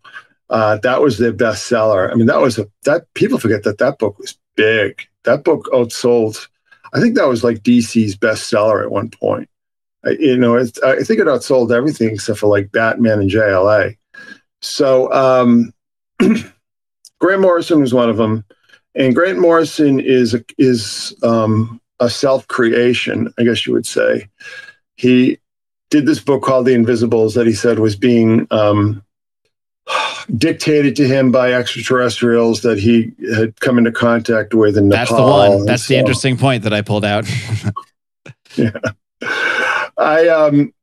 [0.50, 2.12] uh, that was their bestseller.
[2.12, 5.02] I mean, that was a that people forget that that book was big.
[5.24, 6.48] That book outsold.
[6.94, 9.50] I think that was like DC's bestseller at one point.
[10.06, 13.98] I, you know, I think it outsold everything except for like Batman and JLA.
[14.62, 15.74] So um,
[17.20, 18.46] Grant Morrison was one of them.
[18.96, 24.30] And Grant Morrison is a, is um, a self creation, I guess you would say.
[24.96, 25.40] He
[25.90, 29.04] did this book called The Invisibles that he said was being um,
[30.38, 34.98] dictated to him by extraterrestrials that he had come into contact with in Nepal.
[34.98, 35.66] That's the one.
[35.66, 35.94] That's so.
[35.94, 37.28] the interesting point that I pulled out.
[38.56, 38.72] yeah,
[39.98, 40.74] I um,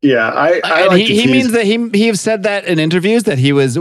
[0.00, 0.60] yeah, I.
[0.64, 3.52] I like he, he means that he he have said that in interviews that he
[3.52, 3.78] was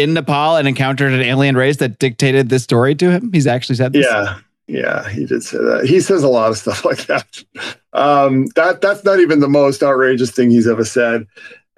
[0.00, 3.32] in Nepal and encountered an alien race that dictated this story to him?
[3.32, 4.06] He's actually said this.
[4.08, 5.86] Yeah, yeah, he did say that.
[5.86, 7.44] He says a lot of stuff like that.
[7.92, 11.26] Um, that that's not even the most outrageous thing he's ever said.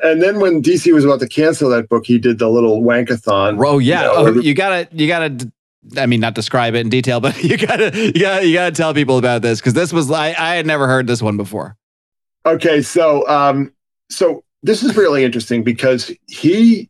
[0.03, 3.63] And then when DC was about to cancel that book, he did the little wankathon.
[3.65, 5.53] Oh yeah, you, know, oh, you gotta you gotta.
[5.97, 8.93] I mean, not describe it in detail, but you gotta you gotta you gotta tell
[8.95, 11.77] people about this because this was I I had never heard this one before.
[12.47, 13.73] Okay, so um,
[14.09, 16.89] so this is really interesting because he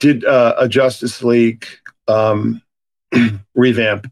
[0.00, 1.66] did uh, a Justice League
[2.06, 2.62] um,
[3.54, 4.10] revamp,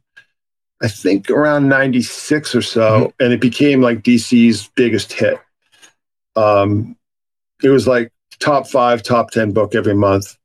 [0.82, 3.24] I think around 96 or so, mm-hmm.
[3.24, 5.38] and it became like DC's biggest hit.
[6.34, 6.96] Um,
[7.62, 10.36] it was like top five, top 10 book every month.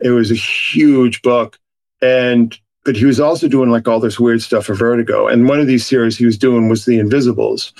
[0.00, 1.58] It was a huge book.
[2.00, 5.26] And, but he was also doing like all this weird stuff for Vertigo.
[5.28, 7.72] And one of these series he was doing was The Invisibles,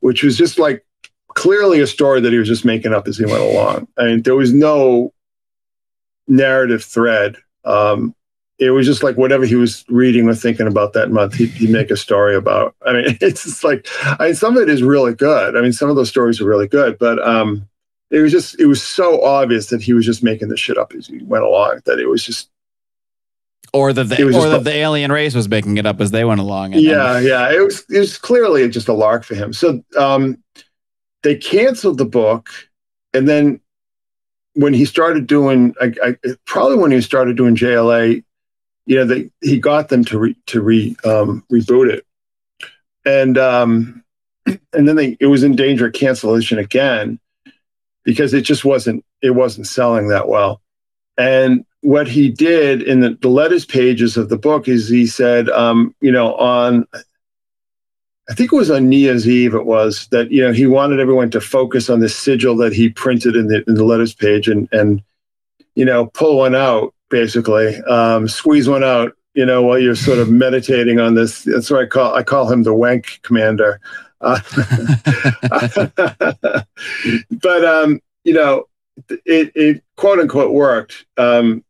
[0.00, 0.84] which was just like
[1.28, 3.88] clearly a story that he was just making up as he went along.
[3.98, 5.12] I mean, there was no
[6.28, 7.36] narrative thread.
[7.64, 8.14] Um,
[8.58, 11.70] it was just like whatever he was reading or thinking about that month, he'd, he'd
[11.70, 12.74] make a story about.
[12.86, 15.56] I mean, it's just like, I mean, some of it is really good.
[15.56, 17.68] I mean, some of those stories are really good, but um,
[18.10, 20.92] it was just, it was so obvious that he was just making the shit up
[20.94, 22.48] as he went along that it was just.
[23.72, 26.40] Or that the, or that the alien race was making it up as they went
[26.40, 26.72] along.
[26.74, 27.52] Yeah, and, yeah.
[27.52, 29.52] It was, it was clearly just a lark for him.
[29.52, 30.42] So um,
[31.22, 32.48] they canceled the book
[33.12, 33.60] and then
[34.56, 38.24] when he started doing, I, I, probably when he started doing JLA,
[38.86, 42.06] you know, they, he got them to re, to re um, reboot it,
[43.04, 44.02] and um,
[44.46, 47.18] and then they it was in danger of cancellation again
[48.04, 50.62] because it just wasn't it wasn't selling that well.
[51.18, 55.48] And what he did in the, the letters pages of the book is he said,
[55.50, 56.86] um, you know, on
[58.28, 59.54] I think it was on New Year's Eve.
[59.54, 62.88] It was that you know he wanted everyone to focus on the sigil that he
[62.88, 65.02] printed in the in the letters page and and
[65.74, 69.12] you know pull one out basically, um, squeeze one out.
[69.34, 71.42] You know, while you're sort of meditating on this.
[71.42, 73.80] That's what I call I call him the wank commander.
[74.22, 74.40] Uh,
[77.30, 78.64] but um, you know,
[79.26, 81.04] it, it quote unquote worked.
[81.18, 81.62] Um,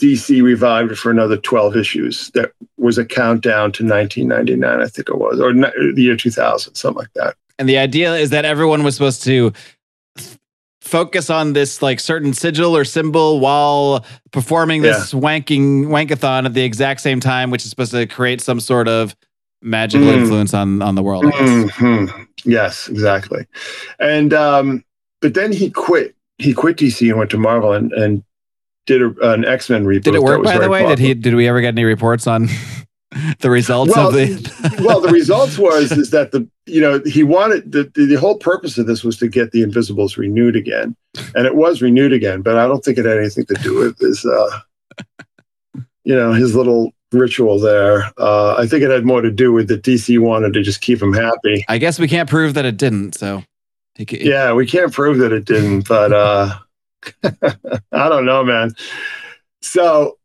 [0.00, 2.30] DC revived it for another 12 issues.
[2.34, 6.98] That was a countdown to 1999, I think it was, or the year 2000, something
[6.98, 7.36] like that.
[7.58, 9.52] And the idea is that everyone was supposed to
[10.80, 15.20] focus on this like certain sigil or symbol while performing this yeah.
[15.20, 19.16] wanking wankathon at the exact same time, which is supposed to create some sort of
[19.62, 20.14] magical mm.
[20.14, 21.24] influence on on the world.
[21.24, 22.22] Mm-hmm.
[22.44, 23.46] Yes, exactly.
[23.98, 24.84] And um,
[25.20, 26.14] but then he quit.
[26.38, 28.22] He quit DC and went to Marvel and and
[28.86, 30.02] did a, an X Men reboot.
[30.04, 30.42] Did it work?
[30.42, 30.96] By the way, popular.
[30.96, 31.14] did he?
[31.14, 32.48] Did we ever get any reports on
[33.40, 34.82] the results well, of the?
[34.84, 38.78] well, the results was is that the you know he wanted the the whole purpose
[38.78, 40.96] of this was to get the Invisibles renewed again,
[41.34, 42.42] and it was renewed again.
[42.42, 44.60] But I don't think it had anything to do with his, uh,
[46.04, 48.10] you know, his little ritual there.
[48.18, 51.00] Uh, I think it had more to do with that DC wanted to just keep
[51.00, 51.64] him happy.
[51.68, 53.14] I guess we can't prove that it didn't.
[53.14, 53.44] So,
[53.96, 56.58] yeah, we can't prove that it didn't, but uh,
[57.92, 58.74] I don't know, man.
[59.62, 60.18] So,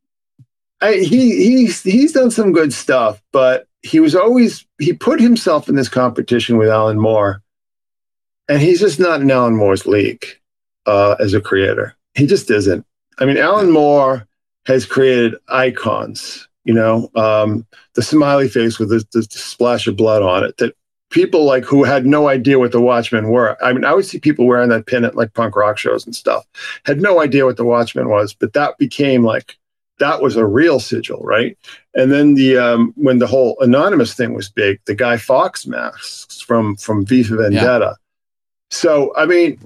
[0.81, 5.67] I, he he's he's done some good stuff, but he was always he put himself
[5.69, 7.41] in this competition with Alan Moore,
[8.47, 10.25] and he's just not in Alan Moore's league
[10.85, 11.95] uh, as a creator.
[12.15, 12.85] He just isn't.
[13.19, 14.25] I mean, Alan Moore
[14.65, 17.65] has created icons you know, um,
[17.95, 20.75] the smiley face with the, the, splash of blood on it that
[21.09, 23.57] people like who had no idea what the Watchmen were.
[23.63, 26.15] I mean, I would see people wearing that pin at like punk rock shows and
[26.15, 26.45] stuff,
[26.85, 29.57] had no idea what the Watchmen was, but that became like
[29.99, 31.57] that was a real sigil, right?
[31.93, 36.41] And then the um, when the whole anonymous thing was big, the Guy Fawkes masks
[36.41, 37.95] from from V for Vendetta.
[37.97, 38.05] Yeah.
[38.71, 39.59] So I mean,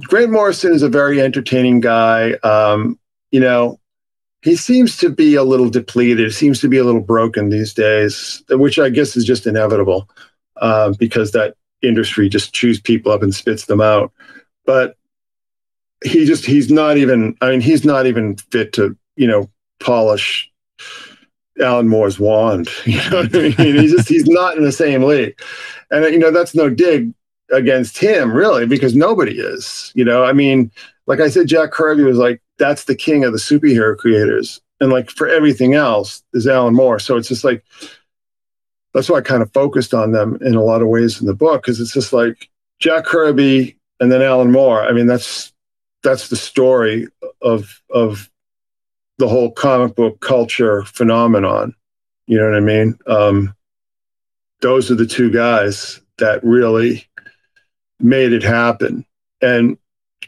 [0.00, 2.32] Grant Morrison is a very entertaining guy.
[2.42, 2.98] Um,
[3.30, 3.78] you know,
[4.46, 8.44] he seems to be a little depleted, seems to be a little broken these days,
[8.48, 10.08] which I guess is just inevitable
[10.58, 14.12] uh, because that industry just chews people up and spits them out.
[14.64, 14.96] But
[16.04, 20.48] he just, he's not even, I mean, he's not even fit to, you know, polish
[21.60, 22.68] Alan Moore's wand.
[22.86, 23.74] You know what I mean?
[23.74, 25.36] he's just, he's not in the same league.
[25.90, 27.12] And, you know, that's no dig
[27.50, 30.70] against him really, because nobody is, you know, I mean,
[31.06, 34.60] like I said, Jack Kirby was like, that's the king of the superhero creators.
[34.80, 36.98] And like for everything else is Alan Moore.
[36.98, 37.64] So it's just like
[38.92, 41.34] that's why I kind of focused on them in a lot of ways in the
[41.34, 42.48] book because it's just like
[42.78, 44.82] Jack Kirby and then Alan Moore.
[44.82, 45.52] I mean, that's
[46.02, 47.06] that's the story
[47.42, 48.30] of of
[49.18, 51.74] the whole comic book culture phenomenon.
[52.26, 52.98] You know what I mean?
[53.06, 53.54] Um,
[54.60, 57.06] those are the two guys that really
[58.00, 59.04] made it happen.
[59.40, 59.78] And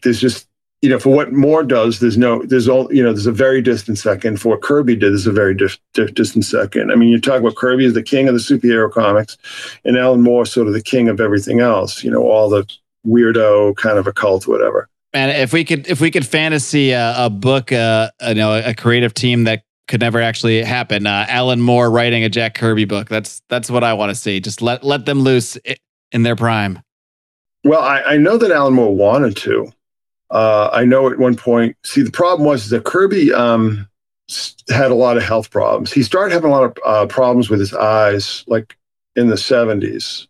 [0.02, 0.47] there's just
[0.80, 3.60] you know, for what Moore does, there's no, there's all, you know, there's a very
[3.60, 4.40] distant second.
[4.40, 6.92] For what Kirby did, there's a very dif- dif- distant second.
[6.92, 9.36] I mean, you talk about Kirby as the king of the superhero comics,
[9.84, 12.04] and Alan Moore sort of the king of everything else.
[12.04, 12.64] You know, all the
[13.06, 14.88] weirdo kind of occult, whatever.
[15.12, 18.74] And if we could, if we could fantasy a, a book, uh, you know, a
[18.74, 23.08] creative team that could never actually happen, uh, Alan Moore writing a Jack Kirby book.
[23.08, 24.38] That's that's what I want to see.
[24.38, 25.58] Just let let them loose
[26.12, 26.80] in their prime.
[27.64, 29.72] Well, I, I know that Alan Moore wanted to.
[30.30, 33.88] Uh, I know at one point, see, the problem was that Kirby um,
[34.68, 35.92] had a lot of health problems.
[35.92, 38.76] He started having a lot of uh, problems with his eyes, like
[39.16, 40.26] in the 70s.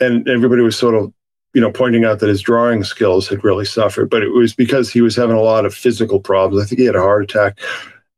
[0.00, 1.12] And everybody was sort of,
[1.52, 4.90] you know, pointing out that his drawing skills had really suffered, but it was because
[4.90, 6.62] he was having a lot of physical problems.
[6.62, 7.58] I think he had a heart attack.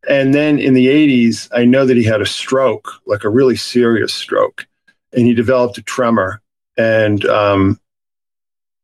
[0.09, 3.57] And then in the 80s, I know that he had a stroke, like a really
[3.57, 4.67] serious stroke,
[5.13, 6.41] and he developed a tremor.
[6.77, 7.81] And um,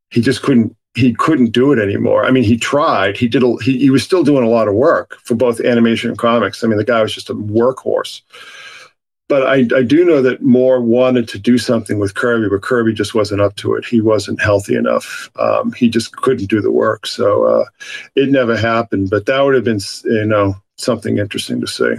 [0.09, 2.25] he just couldn't he couldn't do it anymore.
[2.25, 3.17] I mean, he tried.
[3.17, 3.43] He did.
[3.43, 6.63] A, he he was still doing a lot of work for both animation and comics.
[6.63, 8.21] I mean, the guy was just a workhorse.
[9.27, 12.93] But I, I do know that Moore wanted to do something with Kirby, but Kirby
[12.93, 13.85] just wasn't up to it.
[13.85, 15.29] He wasn't healthy enough.
[15.37, 17.65] Um, he just couldn't do the work, so uh,
[18.15, 19.11] it never happened.
[19.11, 21.93] But that would have been, you know, something interesting to see.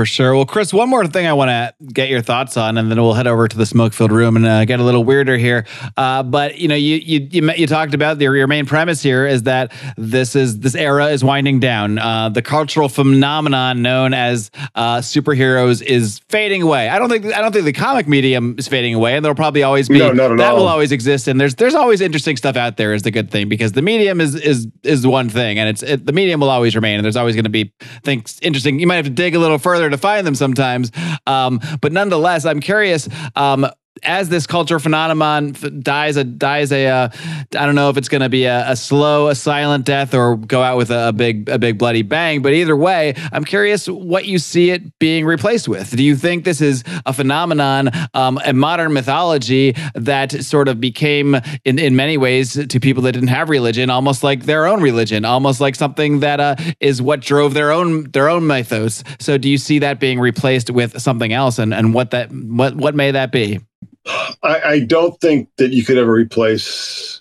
[0.00, 0.34] For sure.
[0.34, 3.12] Well, Chris, one more thing I want to get your thoughts on, and then we'll
[3.12, 5.66] head over to the smoke-filled room and uh, get a little weirder here.
[5.94, 9.26] Uh, but you know, you you you, you talked about your, your main premise here
[9.26, 11.98] is that this is this era is winding down.
[11.98, 16.88] Uh, the cultural phenomenon known as uh, superheroes is fading away.
[16.88, 19.64] I don't think I don't think the comic medium is fading away, and there'll probably
[19.64, 20.56] always be no, that all.
[20.56, 21.28] will always exist.
[21.28, 24.22] And there's there's always interesting stuff out there is the good thing because the medium
[24.22, 27.16] is is is one thing, and it's it, the medium will always remain, and there's
[27.16, 27.70] always going to be
[28.02, 28.80] things interesting.
[28.80, 30.90] You might have to dig a little further to find them sometimes.
[31.26, 33.08] Um, but nonetheless, I'm curious.
[33.36, 33.66] Um,
[34.02, 37.08] as this culture phenomenon dies a dies a uh,
[37.56, 40.36] I don't know if it's going to be a, a, slow a silent death or
[40.36, 43.88] go out with a, a, big a big bloody bang but either way I'm curious
[43.88, 45.96] what you see it being replaced with.
[45.96, 51.36] Do you think this is a phenomenon um, a modern mythology that sort of became
[51.64, 55.24] in in many ways to people that didn't have religion almost like their own religion
[55.24, 59.02] almost like something that uh, is what drove their own their own mythos?
[59.18, 62.74] So do you see that being replaced with something else and and what that what
[62.74, 63.60] what may that be
[64.06, 67.20] I, I, don't think that you could ever replace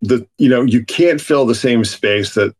[0.00, 2.54] the, you know, you can't fill the same space that,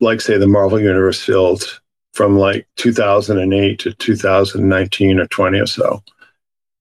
[0.00, 1.80] like, say, the Marvel Universe filled
[2.18, 6.02] from like 2008 to 2019 or 20 or so.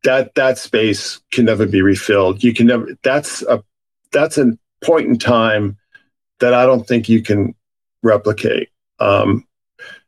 [0.04, 2.44] That that space can never be refilled.
[2.44, 2.88] You can never.
[3.04, 3.64] That's a
[4.12, 5.78] that's a point in time
[6.40, 7.54] that I don't think you can
[8.04, 9.46] replicate um,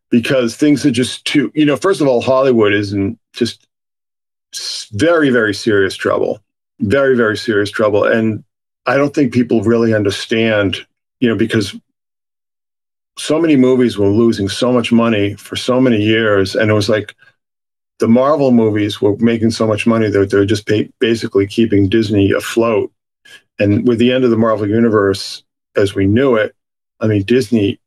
[0.10, 1.52] because things are just too.
[1.54, 3.68] You know, first of all, Hollywood isn't just
[4.94, 6.40] very, very serious trouble.
[6.80, 8.04] Very, very serious trouble.
[8.06, 8.44] And
[8.86, 10.78] I don't think people really understand,
[11.20, 11.76] you know, because
[13.18, 16.56] so many movies were losing so much money for so many years.
[16.56, 17.16] And it was like
[18.00, 22.32] the Marvel movies were making so much money that they're just pay- basically keeping Disney
[22.32, 22.92] afloat.
[23.60, 25.44] And with the end of the Marvel universe
[25.76, 26.56] as we knew it,
[27.02, 27.80] I mean, Disney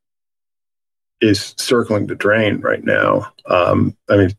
[1.22, 3.32] is circling the drain right now.
[3.46, 4.32] Um, I mean,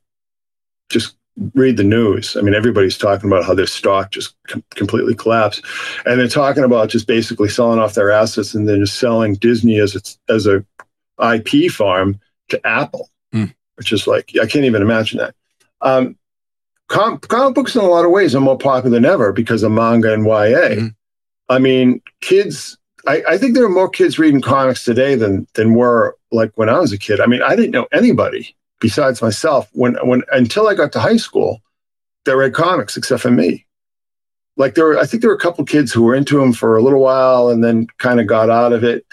[0.92, 1.16] just
[1.54, 2.36] read the news.
[2.36, 5.64] I mean, everybody's talking about how their stock just com- completely collapsed,
[6.06, 9.80] and they're talking about just basically selling off their assets and then just selling Disney
[9.80, 10.64] as its as a
[11.20, 12.20] IP farm
[12.50, 13.54] to Apple, mm.
[13.76, 15.36] which is like I can't even imagine that.
[15.82, 16.16] Um,
[16.88, 19.72] com- comic books, in a lot of ways, are more popular than ever because of
[19.72, 20.76] manga and YA.
[20.76, 20.96] Mm.
[21.50, 22.78] I mean, kids.
[23.06, 26.70] I, I think there are more kids reading comics today than than were like when
[26.70, 27.20] I was a kid.
[27.20, 31.16] I mean, I didn't know anybody besides myself when when until I got to high
[31.16, 31.62] school
[32.26, 33.66] that read comics except for me.
[34.58, 36.76] Like there were, I think there were a couple kids who were into them for
[36.76, 39.06] a little while and then kind of got out of it.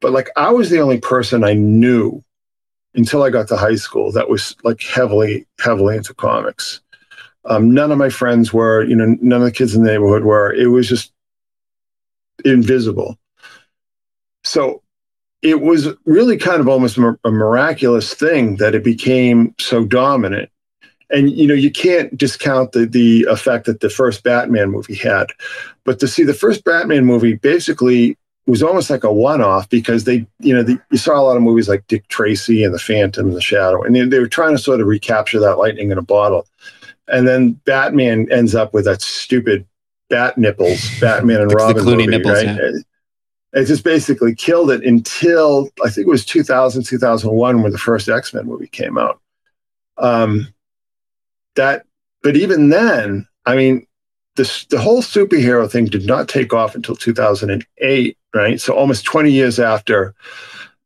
[0.00, 2.22] But like I was the only person I knew
[2.94, 6.80] until I got to high school that was like heavily, heavily into comics.
[7.44, 10.24] Um, none of my friends were, you know, none of the kids in the neighborhood
[10.24, 10.52] were.
[10.52, 11.12] It was just
[12.44, 13.18] invisible.
[14.42, 14.81] So
[15.42, 20.48] it was really kind of almost a miraculous thing that it became so dominant.
[21.10, 25.26] And you know, you can't discount the the effect that the first Batman movie had.
[25.84, 28.16] But to see the first Batman movie basically
[28.46, 31.42] was almost like a one-off because they, you know, the, you saw a lot of
[31.42, 34.56] movies like Dick Tracy and The Phantom and The Shadow, and they, they were trying
[34.56, 36.46] to sort of recapture that lightning in a bottle.
[37.08, 39.66] And then Batman ends up with that stupid
[40.08, 42.56] bat nipples, Batman and Robin movie, nipples, right?
[42.56, 42.80] Yeah
[43.52, 48.08] it just basically killed it until I think it was 2000, 2001 when the first
[48.08, 49.20] X Men movie came out.
[49.98, 50.48] Um,
[51.56, 51.84] that,
[52.22, 53.86] but even then, I mean,
[54.36, 58.60] the whole superhero thing did not take off until 2008, right?
[58.60, 60.14] So almost 20 years after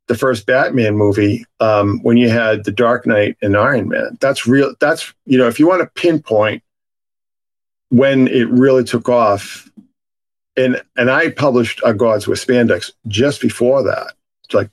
[0.08, 4.16] the first Batman movie, um, when you had The Dark Knight and Iron Man.
[4.20, 4.74] That's real.
[4.80, 6.62] That's, you know, if you want to pinpoint
[7.90, 9.68] when it really took off,
[10.56, 14.14] and and I published Our Gods Wear Spandex just before that,
[14.52, 14.70] like a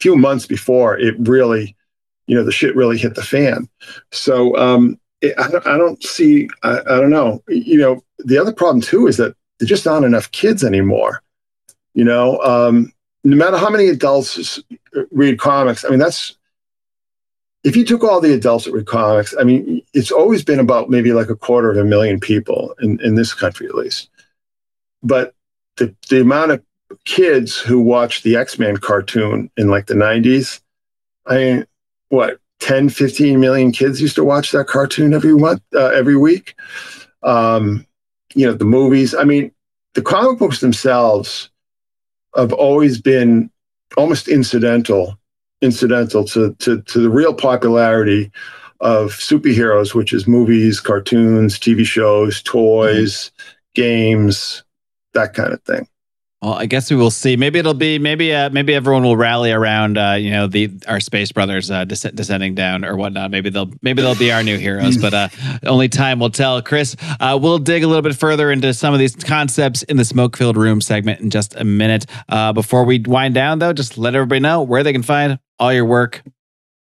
[0.00, 1.76] few months before it really,
[2.26, 3.68] you know, the shit really hit the fan.
[4.10, 7.42] So um, it, I, don't, I don't see, I, I don't know.
[7.48, 11.22] You know, the other problem too is that there's just aren't enough kids anymore.
[11.94, 12.92] You know, um,
[13.24, 14.60] no matter how many adults
[15.10, 16.36] read comics, I mean, that's
[17.64, 20.90] if you took all the adults that read comics, I mean, it's always been about
[20.90, 24.08] maybe like a quarter of a million people in, in this country, at least
[25.02, 25.34] but
[25.76, 26.62] the, the amount of
[27.04, 30.60] kids who watched the X-Men cartoon in like the 90s,
[31.26, 31.66] I mean,
[32.08, 36.54] what, 10, 15 million kids used to watch that cartoon every month, uh, every week.
[37.22, 37.86] Um,
[38.34, 39.14] you know, the movies.
[39.14, 39.52] I mean,
[39.94, 41.50] the comic books themselves
[42.36, 43.50] have always been
[43.96, 45.18] almost incidental,
[45.60, 48.30] incidental to, to, to the real popularity
[48.80, 53.52] of superheroes, which is movies, cartoons, TV shows, toys, mm-hmm.
[53.74, 54.61] games,
[55.14, 55.86] that kind of thing.
[56.42, 57.36] Well, I guess we will see.
[57.36, 60.98] Maybe it'll be maybe uh, maybe everyone will rally around uh, you know the our
[60.98, 63.30] space brothers uh, des- descending down or whatnot.
[63.30, 65.28] Maybe they'll maybe they'll be our new heroes, but uh,
[65.64, 66.60] only time will tell.
[66.60, 70.04] Chris, uh, we'll dig a little bit further into some of these concepts in the
[70.04, 72.06] smoke filled room segment in just a minute.
[72.28, 75.72] Uh, before we wind down, though, just let everybody know where they can find all
[75.72, 76.24] your work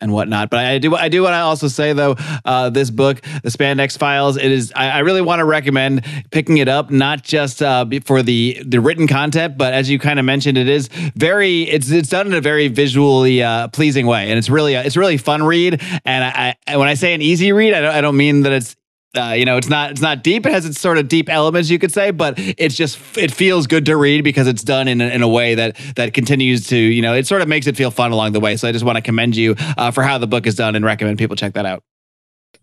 [0.04, 0.50] and whatnot.
[0.50, 3.98] But I do I do want to also say though, uh, this book, the Spandex
[3.98, 7.86] Files, it is I, I really want to recommend picking it up, not just uh,
[8.04, 11.90] for the the written content, but as you kind of mentioned, it is very it's
[11.90, 15.42] it's done in a very visually uh, pleasing way, and it's really it's really fun
[15.42, 15.82] read.
[16.06, 18.52] And I, I, when I say an easy read, I don't I don't mean that
[18.52, 18.76] it's
[19.16, 20.46] uh, you know, it's not it's not deep.
[20.46, 23.68] It has its sort of deep elements, you could say, but it's just it feels
[23.68, 26.78] good to read because it's done in a, in a way that that continues to
[26.78, 28.58] you know it sort of makes it feel fun along the way.
[28.58, 30.84] So I just want to commend you uh, for how the book is done and
[30.84, 31.84] recommend people check that out.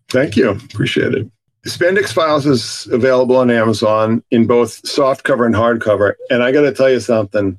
[0.09, 1.31] Thank you, appreciate it.
[1.67, 6.73] Spandex Files is available on Amazon in both softcover and hardcover, and I got to
[6.73, 7.59] tell you something.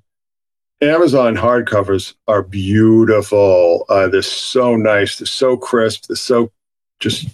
[0.82, 3.86] Amazon hardcovers are beautiful.
[3.88, 5.20] Uh, they're so nice.
[5.20, 6.08] They're so crisp.
[6.08, 6.52] They're so
[7.00, 7.28] just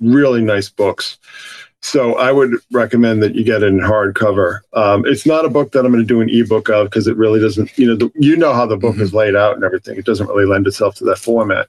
[0.00, 1.18] really nice books.
[1.80, 4.60] So I would recommend that you get it in hardcover.
[4.72, 7.16] Um, it's not a book that I'm going to do an ebook of because it
[7.16, 7.76] really doesn't.
[7.78, 9.02] You know, the, you know how the book mm-hmm.
[9.02, 9.96] is laid out and everything.
[9.96, 11.68] It doesn't really lend itself to that format.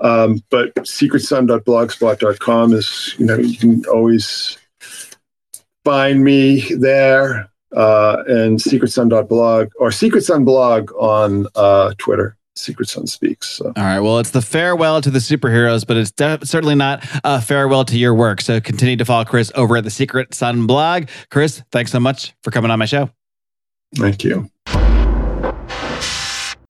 [0.00, 4.58] Um, but secretsun.blogspot.com is, you know, you can always
[5.84, 12.36] find me there uh, and secretsun.blog or secretsunblog on uh, Twitter.
[12.56, 13.48] Secret Sun speaks.
[13.48, 13.72] So.
[13.76, 14.00] All right.
[14.00, 17.98] Well, it's the farewell to the superheroes, but it's de- certainly not a farewell to
[17.98, 18.40] your work.
[18.40, 21.08] So continue to follow Chris over at the Secret Sun blog.
[21.30, 23.10] Chris, thanks so much for coming on my show.
[23.96, 24.50] Thank you.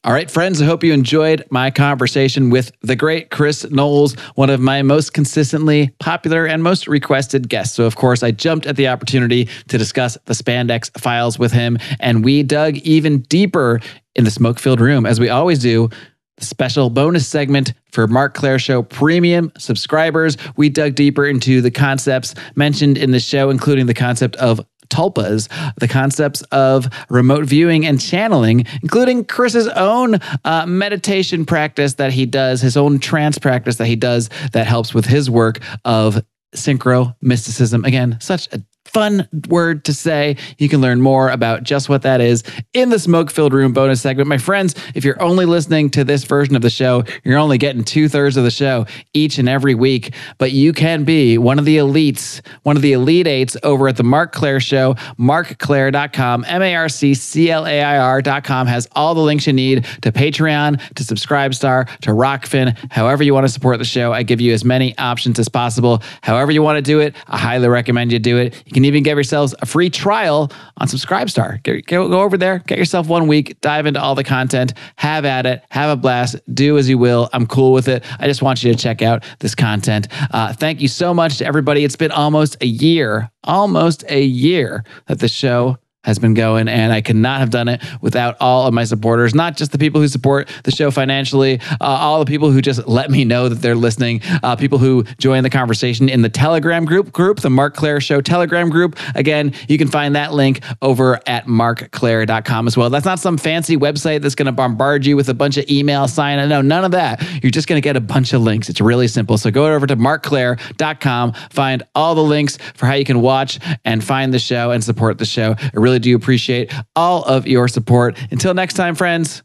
[0.06, 4.50] All right, friends, I hope you enjoyed my conversation with the great Chris Knowles, one
[4.50, 7.74] of my most consistently popular and most requested guests.
[7.74, 11.78] So, of course, I jumped at the opportunity to discuss the Spandex files with him,
[12.00, 13.80] and we dug even deeper
[14.14, 15.88] in the smoke filled room, as we always do.
[16.36, 20.36] The special bonus segment for Marc Clair Show premium subscribers.
[20.56, 25.48] We dug deeper into the concepts mentioned in the show, including the concept of tulpas,
[25.78, 32.26] the concepts of remote viewing and channeling, including Chris's own uh, meditation practice that he
[32.26, 37.86] does, his own trance practice that he does that helps with his work of synchromysticism.
[37.86, 38.62] Again, such a
[38.94, 40.36] fun word to say.
[40.56, 44.00] You can learn more about just what that is in the smoke filled room bonus
[44.00, 44.28] segment.
[44.28, 47.82] My friends, if you're only listening to this version of the show, you're only getting
[47.82, 51.64] two thirds of the show each and every week, but you can be one of
[51.64, 54.94] the elites, one of the elite eights over at the Marc Clair Show.
[55.18, 59.52] MarcClair.com, M A R C C L A I R.com has all the links you
[59.52, 64.12] need to Patreon, to Subscribestar, to Rokfin, however you want to support the show.
[64.12, 66.00] I give you as many options as possible.
[66.22, 68.62] However you want to do it, I highly recommend you do it.
[68.66, 71.62] You can even give yourselves a free trial on Subscribestar.
[71.62, 75.24] Get, go, go over there, get yourself one week, dive into all the content, have
[75.24, 77.28] at it, have a blast, do as you will.
[77.32, 78.04] I'm cool with it.
[78.18, 80.08] I just want you to check out this content.
[80.30, 81.84] Uh, thank you so much to everybody.
[81.84, 86.92] It's been almost a year, almost a year that the show has been going, and
[86.92, 90.00] I could not have done it without all of my supporters, not just the people
[90.00, 93.56] who support the show financially, uh, all the people who just let me know that
[93.56, 97.74] they're listening, uh, people who join the conversation in the Telegram group, group, the Marc
[97.74, 98.98] Clair Show Telegram group.
[99.14, 102.90] Again, you can find that link over at marcclair.com as well.
[102.90, 106.08] That's not some fancy website that's going to bombard you with a bunch of email
[106.08, 106.48] sign.
[106.48, 107.22] No, none of that.
[107.42, 108.68] You're just going to get a bunch of links.
[108.68, 109.38] It's really simple.
[109.38, 114.02] So go over to marcclair.com, find all the links for how you can watch and
[114.02, 115.52] find the show and support the show.
[115.52, 118.18] It really really do appreciate all of your support.
[118.30, 119.42] Until next time, friends,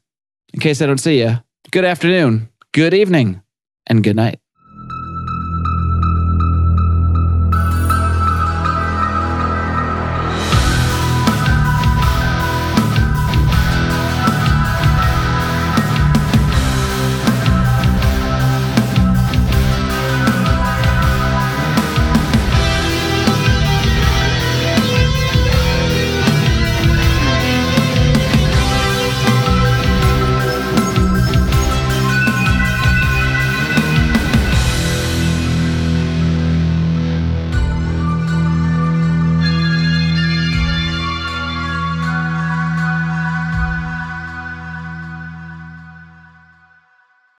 [0.53, 1.37] in case I don't see you,
[1.71, 3.41] good afternoon, good evening,
[3.85, 4.39] and good night.